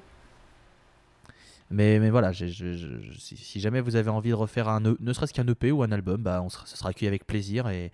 Mais, 1.70 2.00
mais 2.00 2.10
voilà, 2.10 2.32
j'ai- 2.32 2.48
je- 2.48 2.74
je- 2.74 3.00
je- 3.02 3.20
si, 3.20 3.36
si 3.36 3.60
jamais 3.60 3.82
vous 3.82 3.96
avez 3.98 4.10
envie 4.10 4.30
de 4.30 4.36
refaire 4.36 4.70
un, 4.70 4.80
ne 4.80 5.14
serait-ce 5.14 5.34
qu'un 5.34 5.46
EP 5.48 5.72
ou 5.72 5.84
un 5.84 5.92
album, 5.92 6.22
bah 6.24 6.42
on 6.42 6.50
sera, 6.50 6.66
ce 6.66 6.78
sera 6.78 6.90
accueilli 6.90 7.08
avec 7.10 7.28
plaisir 7.28 7.68
et, 7.70 7.92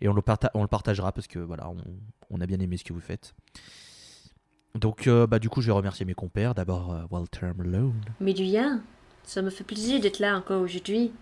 et 0.00 0.08
on, 0.08 0.12
le 0.12 0.22
parta- 0.22 0.50
on 0.54 0.62
le 0.62 0.68
partagera 0.68 1.12
parce 1.12 1.28
que 1.28 1.38
voilà, 1.38 1.70
on, 1.70 1.76
on 2.30 2.40
a 2.40 2.46
bien 2.46 2.58
aimé 2.58 2.76
ce 2.76 2.84
que 2.84 2.92
vous 2.92 3.00
faites. 3.00 3.34
Donc 4.74 5.06
euh, 5.06 5.26
bah 5.26 5.38
du 5.38 5.48
coup 5.48 5.60
je 5.60 5.66
vais 5.66 5.72
remercier 5.72 6.04
mes 6.04 6.14
compères. 6.14 6.54
D'abord 6.54 6.92
euh, 6.92 7.02
Walter 7.10 7.50
Malone. 7.56 7.94
Mais 8.20 8.32
du 8.34 8.42
bien, 8.42 8.82
ça 9.24 9.42
me 9.42 9.50
fait 9.50 9.64
plaisir 9.64 10.00
d'être 10.00 10.18
là 10.18 10.36
encore 10.36 10.60
aujourd'hui. 10.62 11.12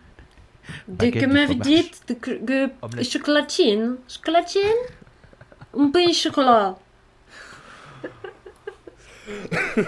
Dès 0.89 1.11
Baguette 1.11 1.23
que 1.25 1.27
m'avez 1.33 1.55
dit 1.55 1.91
que, 2.21 2.31
que 2.33 2.71
Omelette. 2.83 3.11
chocolatine, 3.11 3.97
chocolatine, 4.09 4.61
un 5.79 5.89
pain 5.91 6.13
chocolat. 6.13 6.77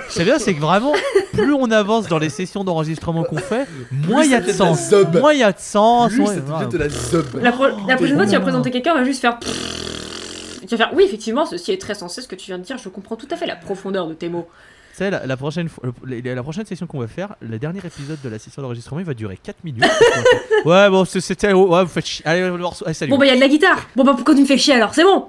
C'est 0.09 0.25
bien, 0.25 0.39
c'est 0.39 0.55
que 0.55 0.61
vraiment, 0.61 0.93
plus 1.33 1.53
on 1.53 1.71
avance 1.73 2.07
dans 2.07 2.19
les 2.19 2.29
sessions 2.29 2.63
d'enregistrement 2.63 3.25
qu'on 3.25 3.39
fait, 3.39 3.67
moins 3.91 4.23
il 4.25 4.31
y 4.31 4.35
a 4.35 4.41
de 4.41 4.53
sens. 4.53 4.93
Moins 4.93 5.33
il 5.33 5.41
y 5.41 5.43
a 5.43 5.53
de 5.53 5.59
sens. 5.59 6.13
Voilà. 6.13 6.67
de 6.67 6.79
la 6.79 6.89
zob. 6.89 7.27
La, 7.41 7.51
pro- 7.51 7.67
la 7.89 7.97
prochaine 7.97 8.17
fois, 8.17 8.25
tu 8.27 8.33
vas 8.33 8.41
présenter 8.41 8.71
quelqu'un, 8.71 8.93
on 8.93 8.99
va 8.99 9.05
juste 9.05 9.21
faire. 9.21 9.39
Tu 9.41 10.67
vas 10.69 10.77
faire. 10.77 10.91
Oui, 10.95 11.03
effectivement, 11.05 11.45
ceci 11.45 11.73
est 11.73 11.81
très 11.81 11.95
sensé 11.95 12.23
ce 12.23 12.29
que 12.29 12.37
tu 12.37 12.47
viens 12.47 12.59
de 12.59 12.63
dire. 12.63 12.79
Je 12.79 12.89
comprends 12.89 13.17
tout 13.17 13.27
à 13.33 13.37
fait 13.37 13.47
la 13.47 13.57
profondeur 13.57 14.07
de 14.07 14.15
tes 14.15 14.29
mots. 14.29 14.49
Tu 14.93 14.99
sais, 14.99 15.11
la, 15.11 15.27
la 15.27 15.37
prochaine 15.39 15.69
fois, 15.71 15.85
le- 16.05 16.21
la, 16.21 16.35
la 16.35 16.43
prochaine 16.43 16.67
session 16.67 16.87
qu'on 16.87 17.01
va 17.01 17.07
faire, 17.09 17.35
le 17.41 17.59
dernier 17.59 17.81
épisode 17.85 18.19
de 18.23 18.29
la 18.29 18.39
session 18.39 18.61
d'enregistrement, 18.61 19.01
il 19.01 19.07
va 19.07 19.15
durer 19.15 19.39
4 19.43 19.65
minutes. 19.65 19.83
ouais, 20.67 20.91
bon, 20.91 21.05
c'est- 21.07 21.21
c'était. 21.23 21.53
Ouais, 21.53 21.83
vous 21.83 21.89
faites 21.89 22.05
chier. 22.07 22.27
Allez, 22.27 22.43
le 22.43 22.59
morceau. 22.59 22.85
Allez, 22.85 22.93
salut. 22.95 23.11
Bon, 23.11 23.17
bah, 23.19 23.25
il 23.25 23.29
y 23.29 23.33
a 23.33 23.37
de 23.37 23.41
la 23.41 23.49
guitare. 23.49 23.89
Bon, 23.97 24.05
bah, 24.05 24.13
pourquoi 24.15 24.35
tu 24.35 24.43
me 24.43 24.47
fais 24.47 24.59
chier 24.59 24.75
alors? 24.75 24.95
C'est 24.95 25.05
bon 25.05 25.29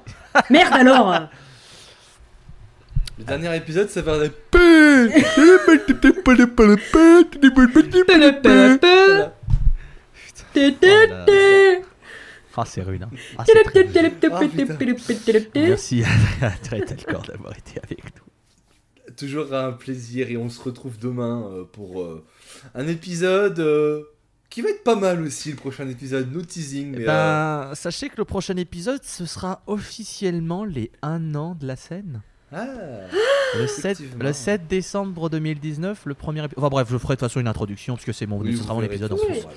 Merde 0.50 0.74
alors 0.74 1.27
Le 3.17 3.24
dernier 3.24 3.55
épisode, 3.55 3.89
ça 3.89 4.01
va 4.01 4.17
être. 4.25 4.36
Voilà. 11.08 11.25
Ah, 12.55 12.63
c'est 12.67 12.82
rude. 12.82 13.03
Hein. 13.03 13.10
Ah, 14.34 14.39
c'est 14.58 14.58
très 14.65 14.74
rude. 14.89 15.00
Merci. 15.70 16.03
À 16.41 16.50
Traite 16.51 16.91
Alcor 16.91 17.22
d'avoir 17.24 17.53
été 17.58 17.79
avec 17.84 18.03
nous. 18.03 18.23
Toujours 19.17 19.53
un 19.53 19.72
plaisir 19.72 20.29
et 20.29 20.38
on 20.38 20.50
se 20.50 20.62
retrouve 20.62 20.98
demain 20.98 21.48
euh, 21.51 21.63
pour 21.63 22.01
euh, 22.01 22.24
un 22.75 22.88
épisode 22.88 23.60
euh, 23.60 24.01
qui 24.50 24.62
va 24.62 24.70
être 24.70 24.84
pas 24.84 24.96
mal 24.96 25.22
aussi, 25.22 25.50
le 25.51 25.55
prochain 25.58 25.88
épisode, 25.89 26.32
no 26.32 26.41
teasing. 26.41 26.91
Mais, 26.91 27.01
Eh 27.01 27.05
ben, 27.05 27.72
sachez 27.74 28.10
que 28.10 28.15
le 28.17 28.25
prochain 28.25 28.55
épisode, 28.58 29.01
ce 29.03 29.25
sera 29.25 29.62
officiellement 29.67 30.63
les 30.65 30.91
1 31.01 31.36
an 31.36 31.55
de 31.60 31.65
la 31.67 31.75
scène. 31.75 32.22
ah, 32.51 32.65
Le 33.60 33.67
7, 33.67 33.86
Effectivement. 34.00 34.24
le 34.25 34.34
7 34.34 34.67
décembre 34.67 35.29
2019, 35.29 36.01
le 36.05 36.13
premier 36.15 36.39
épisode. 36.43 36.58
Enfin 36.58 36.69
bref, 36.69 36.88
je 36.89 36.97
ferai 36.97 37.13
de 37.15 37.19
toute 37.19 37.30
façon 37.30 37.39
une 37.39 37.47
introduction 37.47 37.93
parce 37.93 38.06
que 38.06 38.12
c'est 38.12 38.26
mon, 38.26 38.39
oui, 38.39 38.58
ce 38.58 38.63
sera 38.63 38.73
mon 38.73 38.82
épisode 38.82 39.10
tout. 39.12 39.21
en 39.21 39.26
plus. 39.28 39.41
Voilà, 39.41 39.56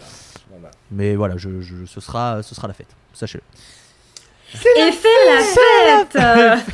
voilà. 0.51 0.71
Mais 0.91 1.15
voilà, 1.17 1.37
je, 1.39 1.61
je- 1.63 1.87
ce, 1.87 2.01
sera, 2.01 2.43
ce 2.43 2.55
sera 2.55 2.69
la 2.69 2.75
fête. 2.75 2.95
Sachez-le. 3.15 3.43
Et 4.55 4.93
fais 4.93 5.09
la 5.27 5.43
fête 5.43 6.65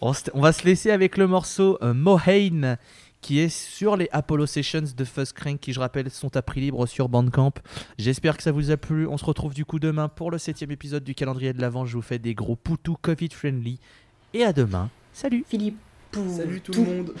On, 0.00 0.12
se- 0.12 0.30
on 0.34 0.40
va 0.40 0.52
se 0.52 0.64
laisser 0.64 0.90
avec 0.90 1.16
le 1.16 1.26
morceau 1.26 1.78
euh, 1.82 1.92
Mohane 1.94 2.78
qui 3.20 3.40
est 3.40 3.48
sur 3.48 3.96
les 3.96 4.08
Apollo 4.12 4.46
Sessions 4.46 4.84
de 4.96 5.04
Fuzzcrank 5.04 5.58
qui 5.58 5.72
je 5.72 5.80
rappelle 5.80 6.08
sont 6.10 6.36
à 6.36 6.42
prix 6.42 6.60
libre 6.60 6.86
sur 6.86 7.08
Bandcamp. 7.08 7.52
J'espère 7.98 8.36
que 8.36 8.44
ça 8.44 8.52
vous 8.52 8.70
a 8.70 8.76
plu. 8.76 9.08
On 9.08 9.18
se 9.18 9.24
retrouve 9.24 9.54
du 9.54 9.64
coup 9.64 9.80
demain 9.80 10.08
pour 10.08 10.30
le 10.30 10.38
septième 10.38 10.70
épisode 10.70 11.02
du 11.02 11.16
calendrier 11.16 11.52
de 11.52 11.60
l'Avent. 11.60 11.84
Je 11.84 11.96
vous 11.96 12.02
fais 12.02 12.20
des 12.20 12.34
gros 12.34 12.54
poutous 12.54 12.96
Covid 13.02 13.30
friendly. 13.32 13.80
Et 14.34 14.44
à 14.44 14.52
demain. 14.52 14.88
Salut 15.12 15.44
Philippe. 15.48 15.78
Salut 16.12 16.60
tout 16.60 16.72
tout. 16.72 16.84
le 16.84 16.90
monde. 16.96 17.14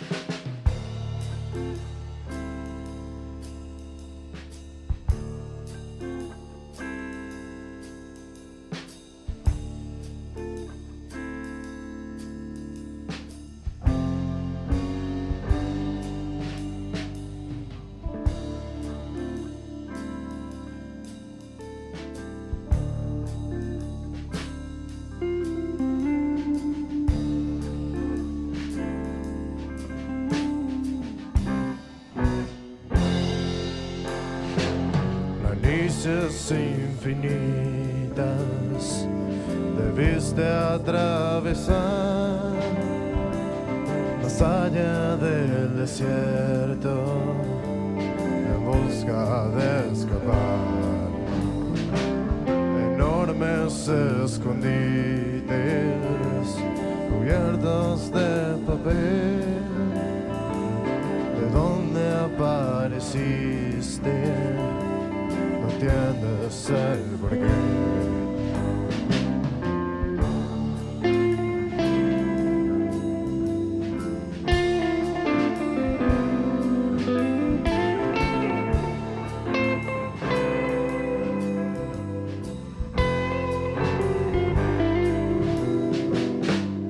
Infinitas 36.08 37.28
debiste 39.76 40.42
atravesar. 40.42 41.76
Más 44.22 44.40
allá 44.40 45.16
del 45.16 45.76
desierto 45.76 47.04
en 48.16 48.64
busca 48.64 49.48
de 49.50 49.92
escapar. 49.92 51.10
Enormes 52.94 53.88
escondites 54.24 55.46
cubiertos 57.10 58.10
de 58.12 58.56
papel. 58.66 59.44
De 61.38 61.44
dónde 61.52 62.02
apareciste 62.28 64.14
entiendes 65.80 66.70
el 66.70 67.00
porqué. 67.20 67.36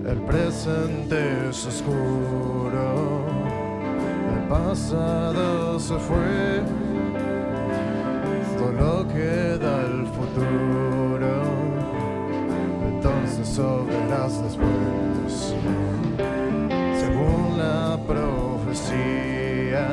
El 0.07 0.21
presente 0.23 1.49
es 1.51 1.67
oscuro, 1.67 3.27
el 4.35 4.49
pasado 4.49 5.79
se 5.79 5.99
fue, 5.99 6.58
lo 13.57 13.85
verás 13.87 14.43
después. 14.43 15.55
Según 17.01 17.59
la 17.59 17.99
profecía, 18.07 19.87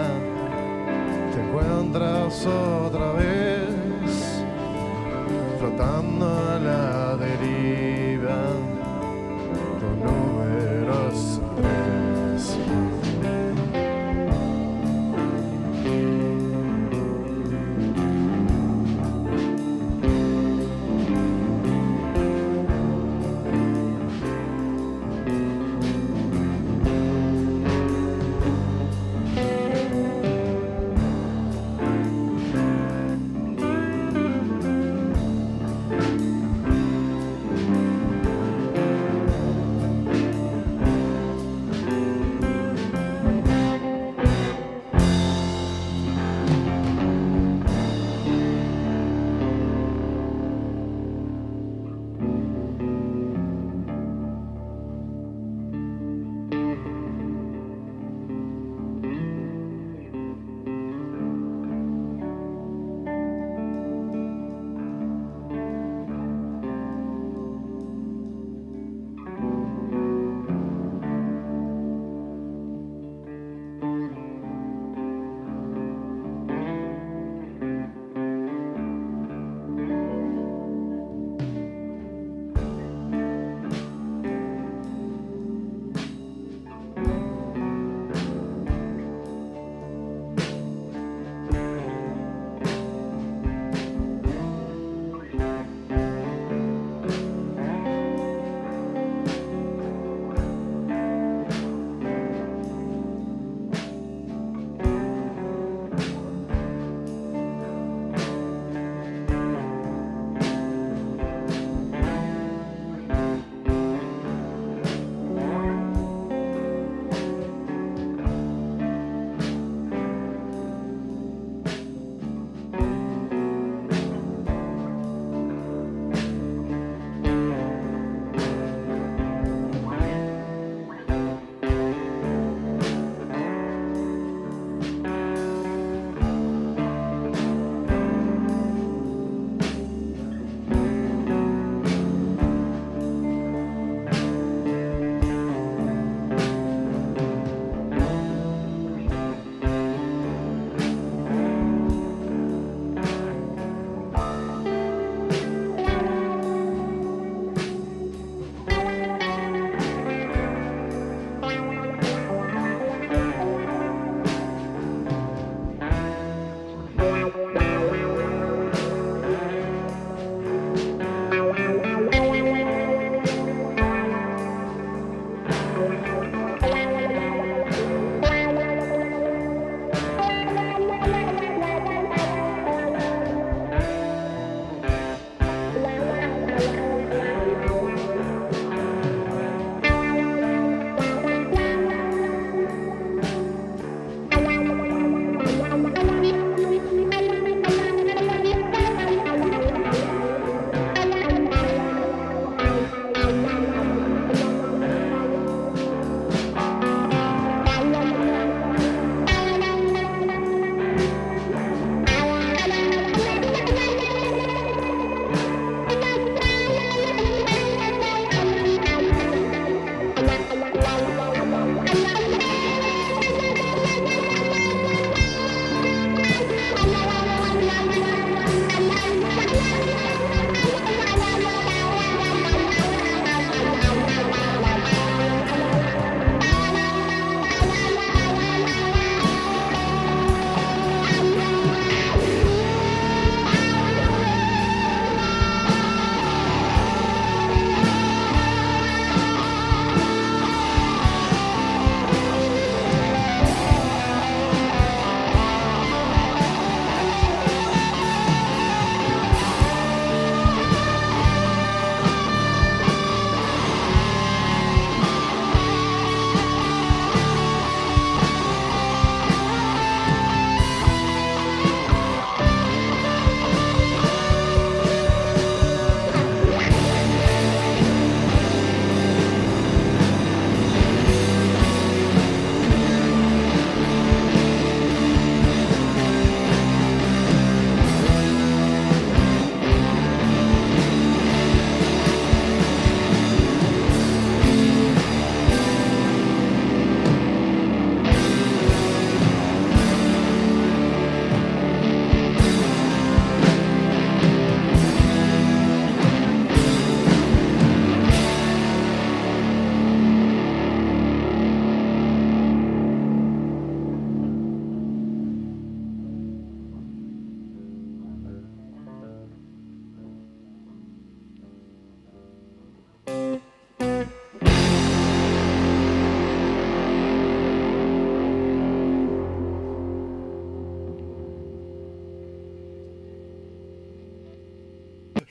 te 1.32 1.42
encuentras 1.42 2.46
otra 2.46 3.12
vez, 3.14 4.44
flotando 5.60 6.26
a 6.26 6.60
la 6.60 6.95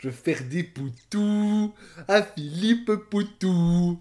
Je 0.04 0.10
vais 0.10 0.14
faire 0.34 0.44
des 0.50 0.64
poutous 0.64 1.72
à 2.08 2.20
Philippe 2.20 2.92
Poutou. 3.08 3.98